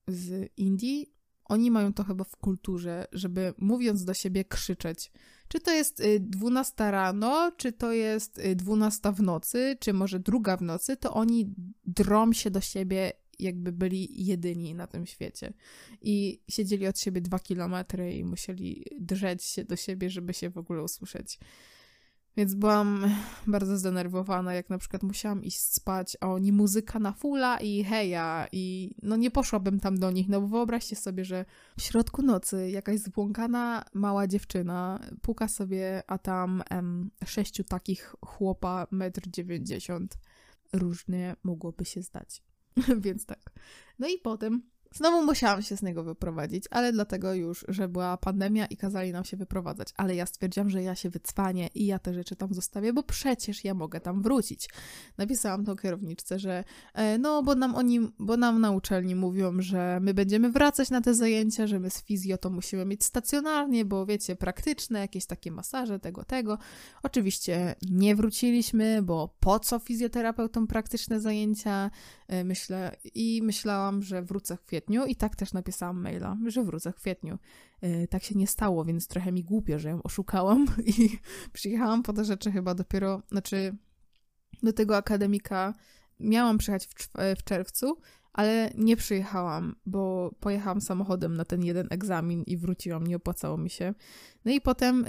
z 0.07 0.51
Indii, 0.57 1.16
oni 1.49 1.71
mają 1.71 1.93
to 1.93 2.03
chyba 2.03 2.23
w 2.23 2.35
kulturze, 2.35 3.07
żeby 3.11 3.53
mówiąc 3.57 4.05
do 4.05 4.13
siebie 4.13 4.45
krzyczeć. 4.45 5.11
Czy 5.47 5.59
to 5.59 5.71
jest 5.71 6.03
12 6.19 6.87
y, 6.87 6.91
rano, 6.91 7.51
czy 7.57 7.71
to 7.71 7.91
jest 7.91 8.41
12 8.55 9.09
y, 9.09 9.11
w 9.11 9.21
nocy, 9.21 9.77
czy 9.79 9.93
może 9.93 10.19
druga 10.19 10.57
w 10.57 10.61
nocy, 10.61 10.97
to 10.97 11.13
oni 11.13 11.53
drą 11.85 12.33
się 12.33 12.51
do 12.51 12.61
siebie, 12.61 13.11
jakby 13.39 13.71
byli 13.71 14.25
jedyni 14.25 14.75
na 14.75 14.87
tym 14.87 15.05
świecie. 15.05 15.53
I 16.01 16.41
siedzieli 16.49 16.87
od 16.87 16.99
siebie 16.99 17.21
dwa 17.21 17.39
kilometry 17.39 18.13
i 18.13 18.25
musieli 18.25 18.85
drzeć 18.99 19.43
się 19.43 19.63
do 19.63 19.75
siebie, 19.75 20.09
żeby 20.09 20.33
się 20.33 20.49
w 20.49 20.57
ogóle 20.57 20.83
usłyszeć. 20.83 21.39
Więc 22.37 22.55
byłam 22.55 23.05
bardzo 23.47 23.77
zdenerwowana, 23.77 24.53
jak 24.53 24.69
na 24.69 24.77
przykład 24.77 25.03
musiałam 25.03 25.43
iść 25.43 25.59
spać, 25.59 26.17
a 26.21 26.27
oni 26.27 26.51
muzyka 26.51 26.99
na 26.99 27.13
fula 27.13 27.59
i 27.59 27.83
heja 27.83 28.47
i 28.51 28.95
no 29.03 29.15
nie 29.15 29.31
poszłabym 29.31 29.79
tam 29.79 29.99
do 29.99 30.11
nich, 30.11 30.29
no 30.29 30.41
bo 30.41 30.47
wyobraźcie 30.47 30.95
sobie, 30.95 31.25
że 31.25 31.45
w 31.77 31.81
środku 31.81 32.21
nocy 32.21 32.69
jakaś 32.69 32.99
zbłąkana 32.99 33.85
mała 33.93 34.27
dziewczyna 34.27 34.99
puka 35.21 35.47
sobie, 35.47 36.03
a 36.07 36.17
tam 36.17 36.63
em, 36.69 37.11
sześciu 37.25 37.63
takich 37.63 38.15
chłopa, 38.25 38.87
metr 38.91 39.21
dziewięćdziesiąt. 39.27 40.17
Różnie 40.73 41.35
mogłoby 41.43 41.85
się 41.85 42.01
zdać. 42.01 42.43
Więc 43.05 43.25
tak. 43.25 43.51
No 43.99 44.07
i 44.07 44.17
potem 44.17 44.61
Znowu 44.93 45.25
musiałam 45.25 45.61
się 45.61 45.77
z 45.77 45.81
niego 45.81 46.03
wyprowadzić, 46.03 46.63
ale 46.71 46.93
dlatego 46.93 47.33
już, 47.33 47.65
że 47.67 47.87
była 47.87 48.17
pandemia 48.17 48.65
i 48.65 48.77
kazali 48.77 49.11
nam 49.11 49.23
się 49.25 49.37
wyprowadzać. 49.37 49.89
Ale 49.97 50.15
ja 50.15 50.25
stwierdziłam, 50.25 50.69
że 50.69 50.83
ja 50.83 50.95
się 50.95 51.09
wycwanię 51.09 51.69
i 51.75 51.85
ja 51.85 51.99
te 51.99 52.13
rzeczy 52.13 52.35
tam 52.35 52.53
zostawię, 52.53 52.93
bo 52.93 53.03
przecież 53.03 53.63
ja 53.63 53.73
mogę 53.73 53.99
tam 53.99 54.21
wrócić. 54.21 54.69
Napisałam 55.17 55.65
tą 55.65 55.75
kierowniczce, 55.75 56.39
że 56.39 56.63
e, 56.93 57.17
no, 57.17 57.43
bo 57.43 57.55
nam 57.55 57.75
oni, 57.75 57.99
bo 58.19 58.37
nam 58.37 58.61
na 58.61 58.71
uczelni 58.71 59.15
mówią, 59.15 59.61
że 59.61 59.99
my 60.01 60.13
będziemy 60.13 60.51
wracać 60.51 60.89
na 60.89 61.01
te 61.01 61.13
zajęcia, 61.13 61.67
że 61.67 61.79
my 61.79 61.89
z 61.89 62.03
fizjo 62.03 62.37
to 62.37 62.49
musimy 62.49 62.85
mieć 62.85 63.03
stacjonarnie, 63.03 63.85
bo 63.85 64.05
wiecie, 64.05 64.35
praktyczne, 64.35 64.99
jakieś 64.99 65.25
takie 65.25 65.51
masaże, 65.51 65.99
tego, 65.99 66.23
tego. 66.23 66.57
Oczywiście 67.03 67.75
nie 67.89 68.15
wróciliśmy, 68.15 69.01
bo 69.01 69.35
po 69.39 69.59
co 69.59 69.79
fizjoterapeutom 69.79 70.67
praktyczne 70.67 71.21
zajęcia? 71.21 71.91
E, 72.27 72.43
myślę 72.43 72.95
i 73.13 73.41
myślałam, 73.43 74.03
że 74.03 74.21
wrócę 74.21 74.57
w 74.57 74.65
kwietniu 74.65 74.76
i 75.05 75.15
tak 75.15 75.35
też 75.35 75.53
napisałam 75.53 76.01
maila, 76.01 76.37
że 76.47 76.63
wrócę 76.63 76.91
w 76.91 76.95
kwietniu. 76.95 77.37
E, 77.81 78.07
tak 78.07 78.23
się 78.23 78.35
nie 78.35 78.47
stało, 78.47 78.85
więc 78.85 79.07
trochę 79.07 79.31
mi 79.31 79.43
głupio, 79.43 79.79
że 79.79 79.89
ją 79.89 80.03
oszukałam 80.03 80.65
i 80.97 81.19
przyjechałam 81.53 82.03
po 82.03 82.13
te 82.13 82.25
rzeczy 82.25 82.51
chyba 82.51 82.75
dopiero, 82.75 83.21
znaczy 83.31 83.77
do 84.63 84.73
tego 84.73 84.97
akademika 84.97 85.73
miałam 86.19 86.57
przyjechać 86.57 86.87
w, 87.35 87.43
czerwcu, 87.43 87.97
ale 88.33 88.71
nie 88.77 88.97
przyjechałam, 88.97 89.75
bo 89.85 90.31
pojechałam 90.39 90.81
samochodem 90.81 91.37
na 91.37 91.45
ten 91.45 91.63
jeden 91.63 91.87
egzamin 91.89 92.43
i 92.43 92.57
wróciłam, 92.57 93.07
nie 93.07 93.15
opłacało 93.15 93.57
mi 93.57 93.69
się. 93.69 93.93
No 94.45 94.51
i 94.51 94.61
potem 94.61 95.05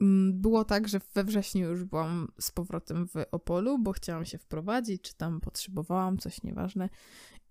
mm, 0.00 0.40
było 0.40 0.64
tak, 0.64 0.88
że 0.88 1.00
we 1.14 1.24
wrześniu 1.24 1.70
już 1.70 1.84
byłam 1.84 2.28
z 2.40 2.50
powrotem 2.50 3.08
w 3.08 3.14
Opolu, 3.32 3.78
bo 3.78 3.92
chciałam 3.92 4.24
się 4.24 4.38
wprowadzić, 4.38 5.02
czy 5.02 5.14
tam 5.16 5.40
potrzebowałam, 5.40 6.18
coś 6.18 6.42
nieważne. 6.42 6.88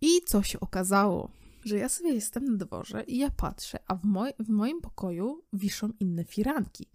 I 0.05 0.21
co 0.25 0.43
się 0.43 0.59
okazało? 0.59 1.31
Że 1.65 1.77
ja 1.77 1.89
sobie 1.89 2.13
jestem 2.13 2.45
na 2.45 2.57
dworze 2.65 3.03
i 3.03 3.17
ja 3.17 3.29
patrzę, 3.31 3.79
a 3.87 3.95
w, 3.95 4.03
moj 4.05 4.31
w 4.39 4.49
moim 4.49 4.81
pokoju 4.81 5.43
wiszą 5.53 5.89
inne 5.99 6.23
firanki. 6.23 6.89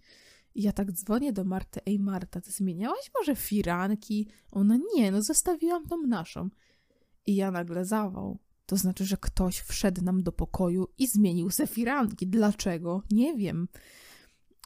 I 0.55 0.61
ja 0.61 0.71
tak 0.71 0.91
dzwonię 0.91 1.33
do 1.33 1.43
Marty, 1.43 1.79
ej 1.85 1.99
Marta, 1.99 2.41
ty 2.41 2.51
zmieniałaś 2.51 3.11
może 3.19 3.35
firanki? 3.35 4.27
Ona, 4.51 4.77
nie, 4.95 5.11
no 5.11 5.21
zostawiłam 5.21 5.87
tą 5.87 5.97
naszą. 5.97 6.49
I 7.25 7.35
ja 7.35 7.51
nagle 7.51 7.85
zawał. 7.85 8.37
To 8.65 8.77
znaczy, 8.77 9.05
że 9.05 9.17
ktoś 9.17 9.59
wszedł 9.59 10.03
nam 10.03 10.23
do 10.23 10.31
pokoju 10.31 10.87
i 10.97 11.07
zmienił 11.07 11.49
se 11.49 11.67
firanki. 11.67 12.27
Dlaczego? 12.27 13.03
Nie 13.11 13.37
wiem. 13.37 13.67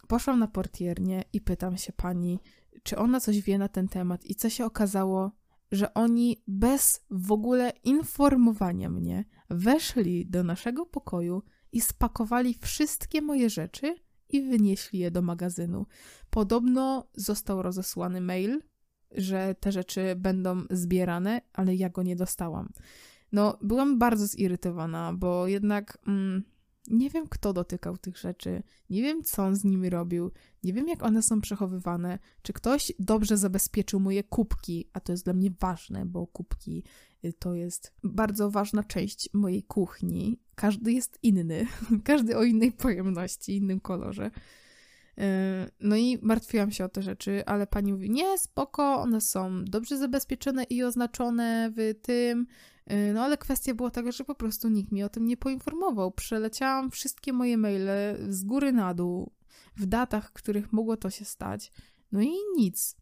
Poszłam 0.08 0.40
na 0.40 0.48
portiernię 0.48 1.24
i 1.34 1.42
pytam 1.42 1.78
się 1.78 1.94
pani, 1.94 2.40
czy 2.84 2.98
ona 2.98 3.20
coś 3.20 3.42
wie 3.42 3.58
na 3.58 3.68
ten 3.68 3.88
temat. 3.88 4.26
I 4.26 4.36
co 4.36 4.50
się 4.50 4.66
okazało? 4.66 5.32
Że 5.72 5.94
oni 5.94 6.44
bez 6.48 7.06
w 7.10 7.32
ogóle 7.32 7.74
informowania 7.84 8.90
mnie 8.90 9.26
weszli 9.50 10.26
do 10.26 10.44
naszego 10.44 10.86
pokoju 10.86 11.44
i 11.72 11.82
spakowali 11.82 12.56
wszystkie 12.62 13.22
moje 13.22 13.50
rzeczy 13.50 13.96
i 14.30 14.42
wynieśli 14.42 15.00
je 15.00 15.12
do 15.12 15.22
magazynu. 15.22 15.86
Podobno 16.30 17.08
został 17.16 17.62
rozesłany 17.62 18.22
mail, 18.22 18.62
że 19.12 19.56
te 19.60 19.72
rzeczy 19.72 20.16
będą 20.16 20.64
zbierane, 20.72 21.42
ale 21.54 21.76
ja 21.76 21.90
go 21.90 22.04
nie 22.04 22.16
dostałam. 22.16 22.70
No, 23.32 23.58
byłam 23.62 24.00
bardzo 24.00 24.28
zirytowana, 24.28 25.14
bo 25.14 25.48
jednak 25.48 25.98
mm, 26.08 26.44
nie 26.88 27.10
wiem, 27.10 27.28
kto 27.30 27.54
dotykał 27.54 27.98
tych 27.98 28.18
rzeczy, 28.18 28.64
nie 28.90 29.02
wiem, 29.02 29.24
co 29.24 29.44
on 29.44 29.56
z 29.56 29.64
nimi 29.64 29.90
robił, 29.90 30.32
nie 30.64 30.74
wiem, 30.74 30.88
jak 30.88 31.04
one 31.04 31.22
są 31.22 31.42
przechowywane, 31.42 32.20
czy 32.42 32.54
ktoś 32.54 32.94
dobrze 33.00 33.38
zabezpieczył 33.38 34.00
moje 34.00 34.24
kubki, 34.24 34.90
a 34.94 35.00
to 35.00 35.12
jest 35.12 35.26
dla 35.26 35.34
mnie 35.34 35.52
ważne, 35.60 36.06
bo 36.06 36.28
kubki 36.28 36.84
y, 37.26 37.34
to 37.34 37.54
jest 37.54 37.94
bardzo 38.04 38.52
ważna 38.52 38.84
część 38.84 39.30
mojej 39.34 39.64
kuchni. 39.64 40.40
Każdy 40.56 40.94
jest 40.94 41.20
inny, 41.24 41.68
każdy 42.04 42.38
o 42.38 42.44
innej 42.44 42.72
pojemności, 42.72 43.58
innym 43.58 43.80
kolorze. 43.80 44.32
Y, 45.18 45.72
no 45.80 45.96
i 45.96 46.20
martwiłam 46.22 46.72
się 46.72 46.86
o 46.86 46.90
te 46.90 47.02
rzeczy, 47.02 47.46
ale 47.46 47.68
pani 47.68 47.94
mówi: 47.94 48.10
Nie, 48.10 48.38
spoko, 48.38 49.02
one 49.02 49.22
są 49.22 49.66
dobrze 49.66 49.98
zabezpieczone 49.98 50.64
i 50.64 50.84
oznaczone 50.84 51.72
w 51.78 52.02
tym. 52.02 52.48
Y, 52.92 53.14
no 53.14 53.24
ale 53.24 53.38
kwestia 53.38 53.74
była 53.74 53.90
taka, 53.90 54.12
że 54.12 54.24
po 54.24 54.36
prostu 54.36 54.70
nikt 54.70 54.92
mi 54.92 55.04
o 55.04 55.10
tym 55.10 55.28
nie 55.28 55.38
poinformował. 55.38 56.12
Przeleciałam 56.12 56.92
wszystkie 56.92 57.34
moje 57.34 57.58
maile 57.58 57.90
z 58.30 58.44
góry 58.44 58.72
na 58.72 58.94
dół, 58.94 59.32
w 59.76 59.86
datach, 59.86 60.30
w 60.30 60.34
których 60.34 60.74
mogło 60.74 60.98
to 60.98 61.10
się 61.10 61.26
stać. 61.26 61.72
No 62.12 62.22
i 62.22 62.34
nic. 62.58 62.96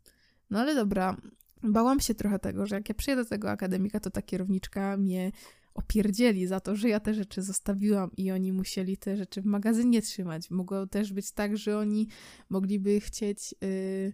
No 0.49 0.59
ale 0.59 0.75
dobra, 0.75 1.17
bałam 1.63 1.99
się 1.99 2.15
trochę 2.15 2.39
tego, 2.39 2.65
że 2.65 2.75
jak 2.75 2.89
ja 2.89 2.95
przyjedę 2.95 3.23
do 3.23 3.29
tego 3.29 3.51
akademika, 3.51 3.99
to 3.99 4.09
ta 4.09 4.21
kierowniczka 4.21 4.97
mnie 4.97 5.31
opierdzieli 5.73 6.47
za 6.47 6.59
to, 6.59 6.75
że 6.75 6.89
ja 6.89 6.99
te 6.99 7.13
rzeczy 7.13 7.41
zostawiłam 7.41 8.11
i 8.17 8.31
oni 8.31 8.53
musieli 8.53 8.97
te 8.97 9.17
rzeczy 9.17 9.41
w 9.41 9.45
magazynie 9.45 10.01
trzymać. 10.01 10.51
Mogło 10.51 10.87
też 10.87 11.13
być 11.13 11.31
tak, 11.31 11.57
że 11.57 11.77
oni 11.77 12.07
mogliby 12.49 12.99
chcieć 12.99 13.55
yy, 13.61 14.13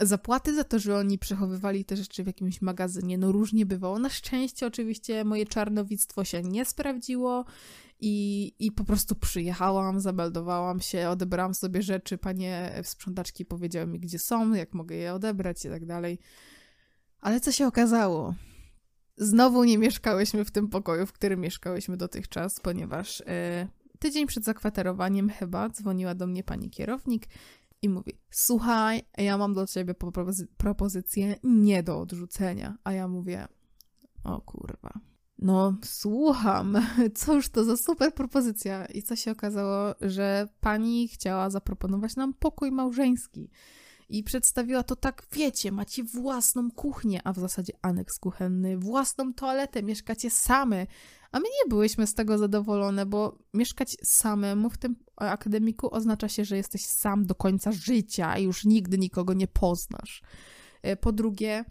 zapłaty 0.00 0.54
za 0.54 0.64
to, 0.64 0.78
że 0.78 0.96
oni 0.96 1.18
przechowywali 1.18 1.84
te 1.84 1.96
rzeczy 1.96 2.24
w 2.24 2.26
jakimś 2.26 2.62
magazynie. 2.62 3.18
No 3.18 3.32
różnie 3.32 3.66
bywało. 3.66 3.98
Na 3.98 4.08
szczęście 4.08 4.66
oczywiście 4.66 5.24
moje 5.24 5.46
czarnowictwo 5.46 6.24
się 6.24 6.42
nie 6.42 6.64
sprawdziło 6.64 7.44
i, 8.00 8.54
i 8.58 8.72
po 8.72 8.84
prostu 8.84 9.14
przyjechałam, 9.14 10.00
zameldowałam 10.00 10.80
się, 10.80 11.08
odebrałam 11.08 11.54
sobie 11.54 11.82
rzeczy. 11.82 12.18
Panie 12.18 12.80
sprzątaczki 12.82 13.44
powiedziały 13.44 13.86
mi, 13.86 14.00
gdzie 14.00 14.18
są, 14.18 14.54
jak 14.54 14.74
mogę 14.74 14.96
je 14.96 15.14
odebrać 15.14 15.64
i 15.64 15.68
tak 15.68 15.86
dalej. 15.86 16.18
Ale 17.20 17.40
co 17.40 17.52
się 17.52 17.66
okazało? 17.66 18.34
Znowu 19.16 19.64
nie 19.64 19.78
mieszkałyśmy 19.78 20.44
w 20.44 20.50
tym 20.50 20.68
pokoju, 20.68 21.06
w 21.06 21.12
którym 21.12 21.40
mieszkałyśmy 21.40 21.96
dotychczas, 21.96 22.60
ponieważ 22.60 23.22
e, 23.26 23.68
tydzień 23.98 24.26
przed 24.26 24.44
zakwaterowaniem 24.44 25.28
chyba 25.28 25.68
dzwoniła 25.68 26.14
do 26.14 26.26
mnie 26.26 26.44
pani 26.44 26.70
kierownik 26.70 27.26
i 27.82 27.88
mówi: 27.88 28.12
Słuchaj, 28.30 29.02
ja 29.18 29.38
mam 29.38 29.54
do 29.54 29.66
ciebie 29.66 29.94
propozy 29.94 30.46
propozycję 30.56 31.36
nie 31.44 31.82
do 31.82 32.00
odrzucenia. 32.00 32.76
A 32.84 32.92
ja 32.92 33.08
mówię: 33.08 33.48
O 34.24 34.40
kurwa. 34.40 35.00
No, 35.38 35.76
słucham. 35.84 36.76
Cóż 37.14 37.48
to 37.48 37.64
za 37.64 37.76
super 37.76 38.14
propozycja. 38.14 38.86
I 38.86 39.02
co 39.02 39.16
się 39.16 39.30
okazało, 39.30 39.94
że 40.00 40.48
pani 40.60 41.08
chciała 41.08 41.50
zaproponować 41.50 42.16
nam 42.16 42.34
pokój 42.34 42.72
małżeński 42.72 43.50
i 44.08 44.24
przedstawiła 44.24 44.82
to 44.82 44.96
tak, 44.96 45.26
wiecie, 45.32 45.72
macie 45.72 46.04
własną 46.04 46.70
kuchnię, 46.70 47.20
a 47.24 47.32
w 47.32 47.38
zasadzie 47.38 47.72
aneks 47.82 48.18
kuchenny, 48.18 48.78
własną 48.78 49.34
toaletę, 49.34 49.82
mieszkacie 49.82 50.30
same. 50.30 50.86
A 51.32 51.38
my 51.38 51.44
nie 51.44 51.68
byłyśmy 51.68 52.06
z 52.06 52.14
tego 52.14 52.38
zadowolone, 52.38 53.06
bo 53.06 53.38
mieszkać 53.54 53.96
samemu 54.02 54.70
w 54.70 54.78
tym 54.78 54.96
akademiku 55.16 55.94
oznacza 55.94 56.28
się, 56.28 56.44
że 56.44 56.56
jesteś 56.56 56.86
sam 56.86 57.26
do 57.26 57.34
końca 57.34 57.72
życia 57.72 58.38
i 58.38 58.44
już 58.44 58.64
nigdy 58.64 58.98
nikogo 58.98 59.32
nie 59.32 59.46
poznasz. 59.46 60.22
E, 60.82 60.96
po 60.96 61.12
drugie, 61.12 61.64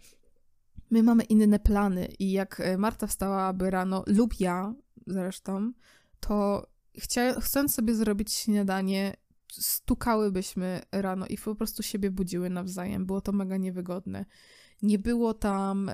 my 0.90 1.04
mamy 1.04 1.24
inne 1.24 1.60
plany 1.60 2.08
i 2.20 2.32
jak 2.32 2.60
e, 2.60 2.78
Marta 2.78 3.08
wstałaby 3.08 3.72
rano, 3.72 4.04
lub 4.08 4.40
ja 4.40 4.74
zresztą, 5.08 5.72
to 6.20 6.68
chcia, 6.98 7.42
chcąc 7.42 7.76
sobie 7.76 7.96
zrobić 7.96 8.34
śniadanie, 8.34 9.14
stukałybyśmy 9.62 10.82
rano 10.92 11.28
i 11.28 11.38
po 11.38 11.56
prostu 11.56 11.84
siebie 11.84 12.12
budziły 12.12 12.50
nawzajem. 12.50 13.06
Było 13.06 13.22
to 13.22 13.32
mega 13.32 13.58
niewygodne. 13.58 14.26
Nie 14.82 15.00
było 15.00 15.34
tam 15.34 15.90
y, 15.90 15.94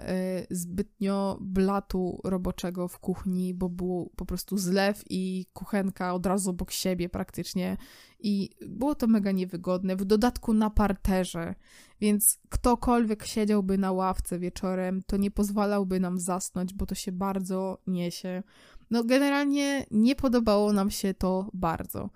zbytnio 0.50 1.38
blatu 1.41 2.21
roboczego 2.24 2.88
w 2.88 3.00
kuchni, 3.00 3.54
bo 3.54 3.69
był 3.69 4.12
po 4.15 4.26
prostu 4.26 4.58
zlew 4.58 5.04
i 5.10 5.45
kuchenka 5.54 6.13
od 6.13 6.26
razu 6.26 6.50
obok 6.50 6.71
siebie 6.71 7.10
praktycznie. 7.10 7.78
I 8.19 8.50
było 8.67 8.95
to 8.95 9.08
mega 9.08 9.32
niewygodne. 9.32 9.95
W 9.95 10.06
dodatku 10.06 10.54
na 10.54 10.69
parterze, 10.69 11.56
więc 12.02 12.39
ktokolwiek 12.50 13.26
siedziałby 13.26 13.78
na 13.78 13.91
ławce 13.91 14.39
wieczorem, 14.39 15.02
to 15.08 15.17
nie 15.17 15.32
pozwalałby 15.32 16.00
nam 16.00 16.19
zasnąć, 16.19 16.74
bo 16.74 16.86
to 16.86 16.95
się 16.95 17.12
bardzo 17.12 17.82
niesie. 17.88 18.43
No, 18.91 19.04
generalnie 19.04 19.86
nie 19.91 20.15
podobało 20.15 20.74
nam 20.74 20.91
się 20.91 21.13
to 21.13 21.50
bardzo. 21.54 22.10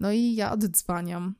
No 0.00 0.12
i 0.12 0.34
ja 0.34 0.52
oddzwaniam 0.52 1.34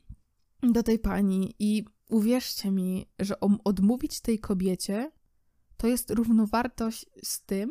do 0.63 0.83
tej 0.83 0.99
pani 0.99 1.55
i 1.59 1.85
uwierzcie 2.09 2.71
mi, 2.71 3.07
że 3.19 3.41
odmówić 3.41 4.21
tej 4.21 4.39
kobiecie 4.39 5.11
to 5.77 5.87
jest 5.87 6.11
równowartość 6.11 7.07
z 7.23 7.45
tym, 7.45 7.71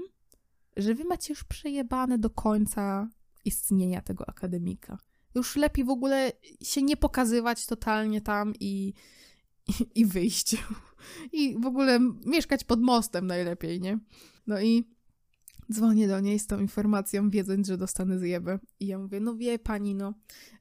że 0.78 0.96
wy 0.96 1.04
macie 1.04 1.34
już 1.34 1.44
przejebane 1.44 2.18
do 2.18 2.30
końca 2.30 3.10
istnienia 3.46 4.02
tego 4.02 4.30
akademika. 4.30 4.98
Już 5.36 5.56
lepiej 5.56 5.86
w 5.86 5.90
ogóle 5.90 6.32
się 6.64 6.82
nie 6.82 6.98
pokazywać 6.98 7.66
totalnie 7.66 8.22
tam 8.22 8.54
i, 8.60 8.94
i, 9.68 9.74
i 9.96 10.06
wyjść. 10.06 10.58
I 11.32 11.56
w 11.60 11.66
ogóle 11.66 12.00
mieszkać 12.26 12.64
pod 12.64 12.82
mostem 12.82 13.28
najlepiej, 13.28 13.82
nie? 13.82 14.00
No 14.48 14.62
i 14.62 14.90
Dzwonię 15.72 16.08
do 16.08 16.20
niej 16.20 16.40
z 16.40 16.48
tą 16.48 16.60
informacją, 16.60 17.30
wiedząc, 17.30 17.68
że 17.68 17.78
dostanę 17.78 18.20
zjebę. 18.20 18.60
I 18.80 18.88
ja 18.88 19.00
mówię, 19.00 19.20
no 19.20 19.36
wie 19.36 19.60
pani, 19.60 19.96
no, 19.96 20.14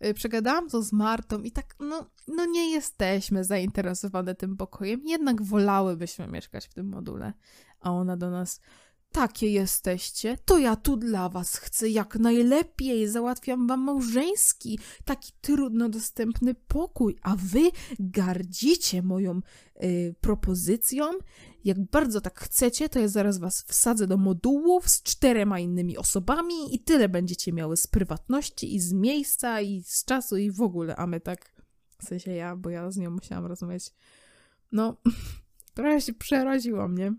y, 0.06 0.14
przegadałam 0.14 0.68
to 0.68 0.82
z 0.82 0.92
Martą 0.92 1.42
i 1.42 1.50
tak, 1.50 1.74
no, 1.80 2.10
no 2.28 2.46
nie 2.46 2.70
jesteśmy 2.70 3.44
zainteresowane 3.44 4.34
tym 4.34 4.56
pokojem, 4.56 5.00
jednak 5.04 5.42
wolałybyśmy 5.42 6.26
mieszkać 6.26 6.66
w 6.66 6.74
tym 6.74 6.88
module. 6.88 7.32
A 7.80 7.92
ona 7.92 8.16
do 8.16 8.30
nas, 8.30 8.60
takie 9.12 9.50
jesteście, 9.50 10.38
to 10.44 10.58
ja 10.58 10.76
tu 10.76 10.96
dla 10.96 11.28
was 11.28 11.56
chcę 11.56 11.88
jak 11.88 12.16
najlepiej, 12.16 13.08
załatwiam 13.08 13.66
wam 13.66 13.80
małżeński, 13.80 14.78
taki 15.04 15.32
trudno 15.40 15.88
dostępny 15.88 16.54
pokój, 16.54 17.16
a 17.22 17.36
wy 17.36 17.70
gardzicie 17.98 19.02
moją 19.02 19.40
y, 19.82 20.14
propozycją. 20.20 21.04
Jak 21.64 21.80
bardzo 21.90 22.20
tak 22.20 22.40
chcecie, 22.40 22.88
to 22.88 22.98
ja 22.98 23.08
zaraz 23.08 23.38
was 23.38 23.62
wsadzę 23.62 24.06
do 24.06 24.16
modułów 24.16 24.88
z 24.88 25.02
czterema 25.02 25.58
innymi 25.58 25.98
osobami 25.98 26.74
i 26.74 26.80
tyle 26.80 27.08
będziecie 27.08 27.52
miały 27.52 27.76
z 27.76 27.86
prywatności 27.86 28.74
i 28.74 28.80
z 28.80 28.92
miejsca 28.92 29.60
i 29.60 29.82
z 29.82 30.04
czasu 30.04 30.36
i 30.36 30.50
w 30.50 30.62
ogóle, 30.62 30.96
a 30.96 31.06
my 31.06 31.20
tak, 31.20 31.52
w 31.98 32.04
sensie 32.04 32.32
ja, 32.32 32.56
bo 32.56 32.70
ja 32.70 32.90
z 32.90 32.96
nią 32.96 33.10
musiałam 33.10 33.46
rozumieć, 33.46 33.94
no, 34.72 34.96
trochę 35.74 36.00
się 36.00 36.12
przeraziło 36.12 36.88
mnie. 36.88 37.14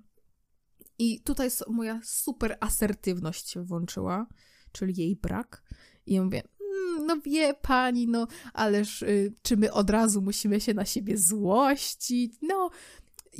I 0.99 1.21
tutaj 1.21 1.49
moja 1.67 2.01
super 2.03 2.57
asertywność 2.59 3.49
się 3.49 3.63
włączyła, 3.63 4.27
czyli 4.71 5.01
jej 5.01 5.15
brak. 5.15 5.63
I 6.05 6.13
ja 6.13 6.23
mówię, 6.23 6.43
mm, 6.61 7.05
no 7.05 7.17
wie 7.25 7.53
pani, 7.53 8.07
no 8.07 8.27
ależ 8.53 9.01
y, 9.01 9.33
czy 9.41 9.57
my 9.57 9.73
od 9.73 9.89
razu 9.89 10.21
musimy 10.21 10.61
się 10.61 10.73
na 10.73 10.85
siebie 10.85 11.17
złościć? 11.17 12.33
No, 12.41 12.69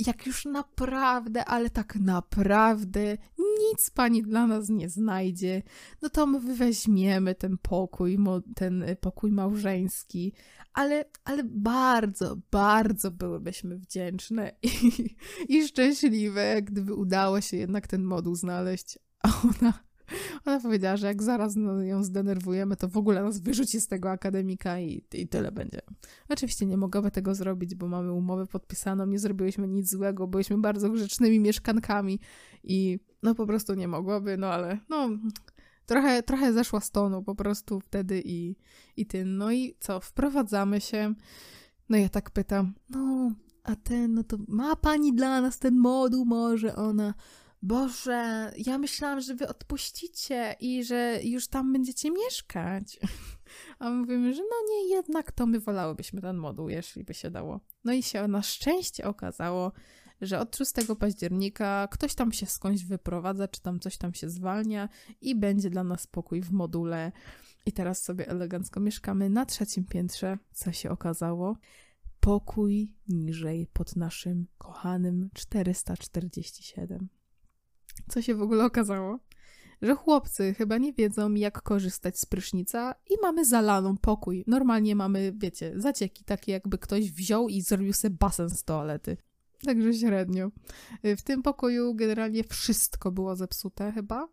jak 0.06 0.26
już 0.26 0.44
naprawdę, 0.44 1.44
ale 1.44 1.70
tak 1.70 1.96
naprawdę 1.96 3.16
nic 3.38 3.90
pani 3.94 4.22
dla 4.22 4.46
nas 4.46 4.68
nie 4.68 4.88
znajdzie, 4.88 5.62
no 6.02 6.08
to 6.08 6.26
my 6.26 6.54
weźmiemy 6.54 7.34
ten 7.34 7.58
pokój, 7.58 8.18
ten 8.54 8.84
pokój 9.00 9.32
małżeński, 9.32 10.32
ale, 10.72 11.04
ale 11.24 11.44
bardzo, 11.44 12.36
bardzo 12.50 13.10
byłybyśmy 13.10 13.78
wdzięczne 13.78 14.52
i, 14.62 15.16
i 15.48 15.68
szczęśliwe, 15.68 16.62
gdyby 16.62 16.94
udało 16.94 17.40
się 17.40 17.56
jednak 17.56 17.86
ten 17.86 18.04
moduł 18.04 18.34
znaleźć. 18.34 18.98
A 19.22 19.28
ona 19.48 19.89
ona 20.44 20.60
powiedziała, 20.60 20.96
że 20.96 21.06
jak 21.06 21.22
zaraz 21.22 21.56
no, 21.56 21.82
ją 21.82 22.02
zdenerwujemy, 22.02 22.76
to 22.76 22.88
w 22.88 22.96
ogóle 22.96 23.22
nas 23.22 23.40
wyrzuci 23.40 23.80
z 23.80 23.88
tego 23.88 24.10
akademika 24.10 24.80
i, 24.80 25.04
i 25.12 25.28
tyle 25.28 25.52
będzie. 25.52 25.80
Oczywiście 26.28 26.66
nie 26.66 26.76
mogę 26.76 27.10
tego 27.10 27.34
zrobić, 27.34 27.74
bo 27.74 27.88
mamy 27.88 28.12
umowę 28.12 28.46
podpisaną, 28.46 29.06
nie 29.06 29.18
zrobiłyśmy 29.18 29.68
nic 29.68 29.90
złego, 29.90 30.26
byliśmy 30.26 30.58
bardzo 30.58 30.90
grzecznymi 30.90 31.40
mieszkankami 31.40 32.20
i 32.64 32.98
no 33.22 33.34
po 33.34 33.46
prostu 33.46 33.74
nie 33.74 33.88
mogłoby, 33.88 34.36
no 34.36 34.46
ale 34.46 34.78
no 34.88 35.08
trochę, 35.86 36.22
trochę 36.22 36.52
zeszła 36.52 36.80
z 36.80 36.90
tonu 36.90 37.22
po 37.22 37.34
prostu 37.34 37.80
wtedy 37.80 38.22
i, 38.24 38.56
i 38.96 39.06
tym. 39.06 39.36
No 39.36 39.52
i 39.52 39.76
co, 39.80 40.00
wprowadzamy 40.00 40.80
się. 40.80 41.14
No 41.88 41.96
ja 41.96 42.08
tak 42.08 42.30
pytam, 42.30 42.74
no 42.90 43.32
a 43.64 43.76
ten, 43.76 44.14
no 44.14 44.24
to 44.24 44.36
ma 44.48 44.76
pani 44.76 45.12
dla 45.12 45.40
nas 45.40 45.58
ten 45.58 45.78
moduł 45.78 46.24
może? 46.24 46.76
Ona, 46.76 47.14
Boże, 47.62 48.52
ja 48.66 48.78
myślałam, 48.78 49.20
że 49.20 49.34
wy 49.34 49.48
odpuścicie 49.48 50.56
i 50.60 50.84
że 50.84 51.20
już 51.22 51.48
tam 51.48 51.72
będziecie 51.72 52.10
mieszkać. 52.10 52.98
A 53.78 53.90
mówimy, 53.90 54.34
że 54.34 54.42
no 54.42 54.56
nie, 54.68 54.88
jednak 54.88 55.32
to 55.32 55.46
my 55.46 55.60
wolałybyśmy 55.60 56.20
ten 56.20 56.36
moduł, 56.36 56.68
jeśli 56.68 57.04
by 57.04 57.14
się 57.14 57.30
dało. 57.30 57.60
No 57.84 57.92
i 57.92 58.02
się 58.02 58.28
na 58.28 58.42
szczęście 58.42 59.04
okazało, 59.04 59.72
że 60.20 60.40
od 60.40 60.56
6 60.56 60.72
października 60.98 61.88
ktoś 61.90 62.14
tam 62.14 62.32
się 62.32 62.46
skądś 62.46 62.84
wyprowadza, 62.84 63.48
czy 63.48 63.60
tam 63.60 63.80
coś 63.80 63.96
tam 63.96 64.14
się 64.14 64.30
zwalnia 64.30 64.88
i 65.20 65.34
będzie 65.34 65.70
dla 65.70 65.84
nas 65.84 66.00
spokój 66.00 66.42
w 66.42 66.52
module. 66.52 67.12
I 67.66 67.72
teraz 67.72 68.02
sobie 68.02 68.28
elegancko 68.28 68.80
mieszkamy 68.80 69.30
na 69.30 69.46
trzecim 69.46 69.84
piętrze, 69.84 70.38
co 70.52 70.72
się 70.72 70.90
okazało. 70.90 71.56
Pokój 72.20 72.94
niżej 73.08 73.66
pod 73.72 73.96
naszym 73.96 74.46
kochanym 74.58 75.30
447. 75.34 77.19
Co 78.08 78.22
się 78.22 78.34
w 78.34 78.42
ogóle 78.42 78.64
okazało? 78.64 79.18
Że 79.82 79.94
chłopcy 79.94 80.54
chyba 80.54 80.78
nie 80.78 80.92
wiedzą, 80.92 81.34
jak 81.34 81.62
korzystać 81.62 82.18
z 82.18 82.26
prysznica 82.26 82.94
i 83.10 83.14
mamy 83.22 83.44
zalaną 83.44 83.96
pokój. 83.96 84.44
Normalnie 84.46 84.96
mamy, 84.96 85.32
wiecie, 85.36 85.72
zacieki, 85.76 86.24
takie 86.24 86.52
jakby 86.52 86.78
ktoś 86.78 87.12
wziął 87.12 87.48
i 87.48 87.62
zrobił 87.62 87.92
sobie 87.92 88.16
basen 88.20 88.50
z 88.50 88.64
toalety. 88.64 89.16
Także 89.66 89.94
średnio. 89.94 90.50
W 91.04 91.22
tym 91.22 91.42
pokoju 91.42 91.94
generalnie 91.94 92.44
wszystko 92.44 93.12
było 93.12 93.36
zepsute 93.36 93.92
chyba 93.92 94.28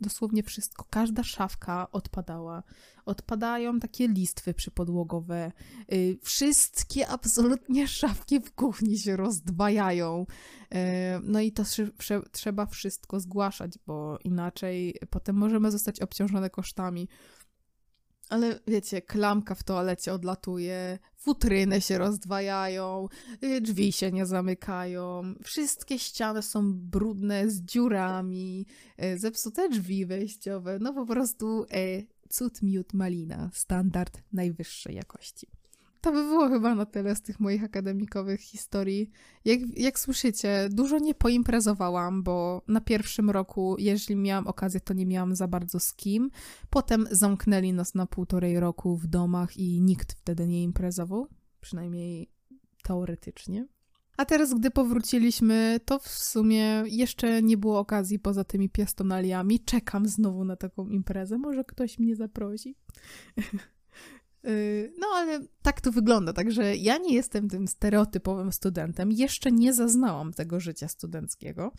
dosłownie 0.00 0.42
wszystko. 0.42 0.86
Każda 0.90 1.22
szafka 1.22 1.90
odpadała. 1.92 2.62
Odpadają 3.04 3.80
takie 3.80 4.08
listwy 4.08 4.54
przypodłogowe. 4.54 5.52
Yy, 5.88 6.18
wszystkie 6.22 7.08
absolutnie 7.08 7.88
szafki 7.88 8.40
w 8.40 8.54
kuchni 8.54 8.98
się 8.98 9.16
rozdwajają. 9.16 10.26
Yy, 10.70 10.78
no 11.22 11.40
i 11.40 11.52
to 11.52 11.62
trzeba 12.32 12.66
wszystko 12.66 13.20
zgłaszać, 13.20 13.78
bo 13.86 14.18
inaczej 14.24 14.94
potem 15.10 15.36
możemy 15.36 15.70
zostać 15.70 16.00
obciążone 16.00 16.50
kosztami. 16.50 17.08
Ale 18.28 18.60
wiecie, 18.66 19.02
klamka 19.02 19.54
w 19.54 19.62
toalecie 19.62 20.12
odlatuje, 20.12 20.98
futryny 21.16 21.80
się 21.80 21.98
rozdwajają, 21.98 23.08
y, 23.44 23.60
drzwi 23.60 23.92
się 23.92 24.12
nie 24.12 24.26
zamykają, 24.26 25.22
wszystkie 25.44 25.98
ściany 25.98 26.42
są 26.42 26.74
brudne 26.74 27.50
z 27.50 27.60
dziurami, 27.60 28.66
y, 29.04 29.18
zepsute 29.18 29.68
drzwi 29.68 30.06
wejściowe, 30.06 30.78
no 30.80 30.94
po 30.94 31.06
prostu 31.06 31.66
e, 31.70 32.02
cud 32.28 32.62
miód 32.62 32.94
malina, 32.94 33.50
standard 33.52 34.22
najwyższej 34.32 34.94
jakości. 34.94 35.57
To 36.00 36.12
by 36.12 36.22
było 36.22 36.48
chyba 36.48 36.74
na 36.74 36.86
tyle 36.86 37.16
z 37.16 37.22
tych 37.22 37.40
moich 37.40 37.64
akademikowych 37.64 38.40
historii. 38.40 39.10
Jak, 39.44 39.60
jak 39.76 39.98
słyszycie, 39.98 40.68
dużo 40.70 40.98
nie 40.98 41.14
poimprezowałam, 41.14 42.22
bo 42.22 42.62
na 42.68 42.80
pierwszym 42.80 43.30
roku, 43.30 43.76
jeżeli 43.78 44.16
miałam 44.16 44.46
okazję, 44.46 44.80
to 44.80 44.94
nie 44.94 45.06
miałam 45.06 45.36
za 45.36 45.48
bardzo 45.48 45.80
z 45.80 45.94
kim. 45.94 46.30
Potem 46.70 47.06
zamknęli 47.10 47.72
nas 47.72 47.94
na 47.94 48.06
półtorej 48.06 48.60
roku 48.60 48.96
w 48.96 49.06
domach 49.06 49.56
i 49.56 49.80
nikt 49.80 50.12
wtedy 50.12 50.46
nie 50.46 50.62
imprezował, 50.62 51.28
przynajmniej 51.60 52.30
teoretycznie. 52.82 53.66
A 54.16 54.24
teraz, 54.24 54.54
gdy 54.54 54.70
powróciliśmy, 54.70 55.80
to 55.84 55.98
w 55.98 56.08
sumie 56.08 56.84
jeszcze 56.86 57.42
nie 57.42 57.56
było 57.56 57.78
okazji 57.78 58.18
poza 58.18 58.44
tymi 58.44 58.68
piastonaliami. 58.68 59.60
Czekam 59.60 60.08
znowu 60.08 60.44
na 60.44 60.56
taką 60.56 60.88
imprezę. 60.88 61.38
Może 61.38 61.64
ktoś 61.64 61.98
mnie 61.98 62.16
zaprosi. 62.16 62.76
Y, 64.46 64.92
no 64.98 65.06
ale 65.14 65.40
tak 65.62 65.80
to 65.80 65.92
wygląda, 65.92 66.32
także 66.32 66.76
ja 66.76 66.98
nie 66.98 67.14
jestem 67.14 67.48
tym 67.48 67.68
stereotypowym 67.68 68.52
studentem, 68.52 69.12
jeszcze 69.12 69.52
nie 69.52 69.72
zaznałam 69.72 70.32
tego 70.32 70.60
życia 70.60 70.88
studenckiego. 70.88 71.72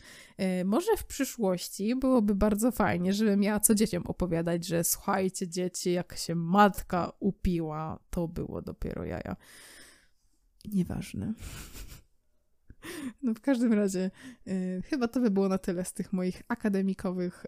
Y, 0.62 0.66
może 0.66 0.98
w 0.98 1.06
przyszłości 1.06 1.96
byłoby 1.96 2.36
bardzo 2.36 2.72
fajnie, 2.72 3.14
żebym 3.14 3.40
miała 3.40 3.60
co 3.60 3.76
dzieciom 3.76 4.04
opowiadać, 4.08 4.66
że 4.66 4.84
słuchajcie 4.84 5.48
dzieci, 5.48 5.92
jak 5.92 6.18
się 6.18 6.36
matka 6.36 7.12
upiła, 7.20 8.00
to 8.10 8.28
było 8.28 8.62
dopiero 8.62 9.06
jaja. 9.06 9.36
Nieważne. 10.66 11.34
No 13.24 13.34
w 13.34 13.42
każdym 13.42 13.74
razie, 13.74 14.12
y, 14.48 14.82
chyba 14.86 15.08
to 15.08 15.20
by 15.20 15.32
było 15.32 15.50
na 15.50 15.58
tyle 15.58 15.86
z 15.86 15.94
tych 15.94 16.14
moich 16.14 16.44
akademikowych 16.48 17.46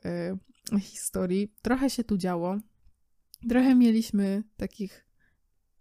historii. 0.80 1.54
Trochę 1.62 1.89
się 1.89 2.04
tu 2.04 2.17
działo. 2.17 2.58
Trochę 3.49 3.75
mieliśmy 3.75 4.43
takich 4.58 5.06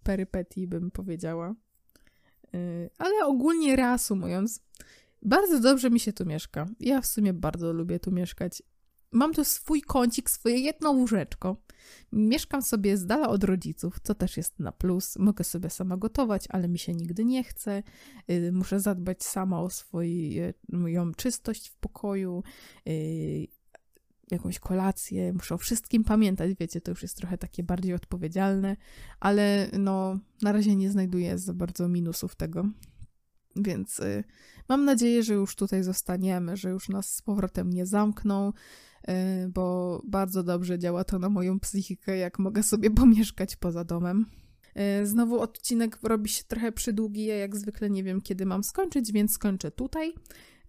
perypetii, 0.03 0.67
bym 0.67 0.91
powiedziała. 0.91 1.55
Y, 2.55 2.91
ale 2.99 3.25
ogólnie 3.25 3.77
reasumując, 3.77 4.63
bardzo 5.23 5.61
dobrze 5.61 5.91
mi 5.91 6.01
się 6.01 6.13
tu 6.13 6.27
mieszka. 6.27 6.67
Ja 6.81 7.01
w 7.01 7.07
sumie 7.07 7.33
bardzo 7.33 7.73
lubię 7.73 8.01
tu 8.01 8.13
mieszkać. 8.13 8.63
Mam 9.13 9.35
tu 9.35 9.45
swój 9.45 9.83
kącik, 9.83 10.31
swoje 10.31 10.59
jedno 10.59 10.91
łóżeczko. 10.91 11.57
Mieszkam 12.13 12.63
sobie 12.63 12.97
z 12.97 13.07
dala 13.07 13.29
od 13.29 13.45
rodziców, 13.45 13.97
co 14.03 14.15
też 14.15 14.37
jest 14.37 14.59
na 14.59 14.73
plus. 14.73 15.17
Mogę 15.17 15.45
sobie 15.45 15.71
sama 15.71 15.97
gotować, 15.97 16.45
ale 16.49 16.69
mi 16.69 16.79
się 16.79 16.93
nigdy 16.93 17.25
nie 17.25 17.45
chce. 17.45 17.83
Y, 18.31 18.53
muszę 18.53 18.81
zadbać 18.81 19.25
sama 19.25 19.61
o 19.61 19.71
swoją 19.71 21.15
czystość 21.17 21.69
w 21.69 21.77
pokoju 21.77 22.43
y, 22.89 23.47
jakąś 24.31 24.59
kolację, 24.59 25.33
muszę 25.33 25.55
o 25.55 25.59
wszystkim 25.59 26.05
pamiętać, 26.05 26.51
wiecie, 26.61 26.81
to 26.81 26.91
już 26.91 27.03
jest 27.03 27.17
trochę 27.17 27.39
takie 27.39 27.63
bardziej 27.63 27.95
odpowiedzialne, 27.95 28.77
ale 29.21 29.71
no 29.79 30.19
na 30.43 30.53
razie 30.53 30.77
nie 30.77 30.91
znajduję 30.91 31.39
za 31.39 31.55
bardzo 31.55 31.89
minusów 31.89 32.35
tego. 32.35 32.65
Więc 33.57 34.01
y, 34.01 34.25
mam 34.69 34.85
nadzieję, 34.85 35.23
że 35.23 35.35
już 35.35 35.57
tutaj 35.57 35.83
zostaniemy, 35.83 36.57
że 36.57 36.71
już 36.71 36.89
nas 36.89 37.15
z 37.15 37.23
powrotem 37.23 37.71
nie 37.71 37.87
zamkną, 37.87 38.53
y, 39.09 39.13
bo 39.49 40.03
bardzo 40.05 40.43
dobrze 40.43 40.79
działa 40.79 41.05
to 41.05 41.19
na 41.19 41.29
moją 41.29 41.61
psychikę, 41.61 42.17
jak 42.17 42.39
mogę 42.39 42.63
sobie 42.63 42.91
pomieszkać 42.91 43.57
poza 43.57 43.85
domem. 43.85 44.27
Y, 45.03 45.07
znowu 45.07 45.41
odcinek 45.41 45.99
robi 46.03 46.29
się 46.29 46.45
trochę 46.45 46.73
przydługi, 46.73 47.25
ja 47.25 47.37
jak 47.37 47.57
zwykle 47.57 47.91
nie 47.91 48.05
wiem, 48.05 48.21
kiedy 48.21 48.47
mam 48.47 48.65
skończyć, 48.65 49.13
więc 49.13 49.33
skończę 49.33 49.71
tutaj. 49.71 50.15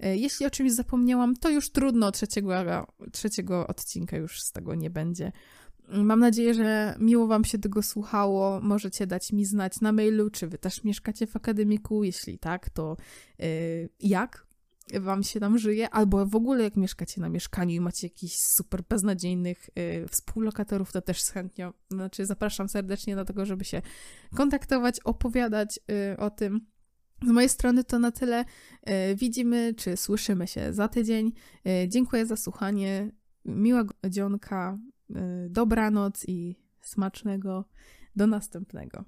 E, 0.01 0.17
jeśli 0.17 0.45
o 0.45 0.49
czymś 0.49 0.71
zapomniałam, 0.71 1.35
to 1.35 1.49
już 1.49 1.69
trudno, 1.69 2.11
trzeciego, 2.11 2.87
trzeciego 3.11 3.67
odcinka 3.67 4.17
już 4.17 4.41
z 4.41 4.51
tego 4.51 4.75
nie 4.75 4.89
będzie. 4.89 5.31
Mam 5.87 6.19
nadzieję, 6.19 6.53
że 6.53 6.95
miło 6.99 7.27
Wam 7.27 7.45
się 7.45 7.59
tego 7.59 7.81
słuchało. 7.81 8.59
Możecie 8.61 9.07
dać 9.07 9.31
mi 9.31 9.45
znać 9.45 9.81
na 9.81 9.91
mailu, 9.91 10.29
czy 10.29 10.47
Wy 10.47 10.57
też 10.57 10.83
mieszkacie 10.83 11.27
w 11.27 11.35
akademiku. 11.35 12.03
Jeśli 12.03 12.39
tak, 12.39 12.69
to 12.69 12.97
yy, 13.39 13.47
jak 13.99 14.47
Wam 14.99 15.23
się 15.23 15.39
tam 15.39 15.57
żyje, 15.57 15.89
albo 15.89 16.25
w 16.25 16.35
ogóle 16.35 16.63
jak 16.63 16.75
mieszkacie 16.75 17.21
na 17.21 17.29
mieszkaniu 17.29 17.75
i 17.75 17.79
macie 17.79 18.07
jakichś 18.07 18.35
super 18.35 18.81
beznadziejnych 18.89 19.69
yy, 19.75 20.07
współlokatorów, 20.07 20.91
to 20.91 21.01
też 21.01 21.23
chętnie, 21.23 21.71
znaczy 21.91 22.25
zapraszam 22.25 22.69
serdecznie 22.69 23.15
do 23.15 23.25
tego, 23.25 23.45
żeby 23.45 23.65
się 23.65 23.81
kontaktować, 24.35 24.99
opowiadać 24.99 25.79
yy, 25.87 26.17
o 26.17 26.29
tym. 26.29 26.70
Z 27.25 27.27
mojej 27.27 27.49
strony 27.49 27.83
to 27.83 27.99
na 27.99 28.11
tyle. 28.11 28.45
E, 28.81 29.15
widzimy 29.15 29.73
czy 29.73 29.97
słyszymy 29.97 30.47
się 30.47 30.73
za 30.73 30.87
tydzień. 30.87 31.31
E, 31.65 31.89
dziękuję 31.89 32.25
za 32.25 32.35
słuchanie. 32.35 33.11
Miłego 33.45 33.93
dzionka, 34.09 34.77
e, 35.15 35.47
dobranoc 35.49 36.25
i 36.27 36.55
smacznego. 36.81 37.65
Do 38.15 38.27
następnego. 38.27 39.05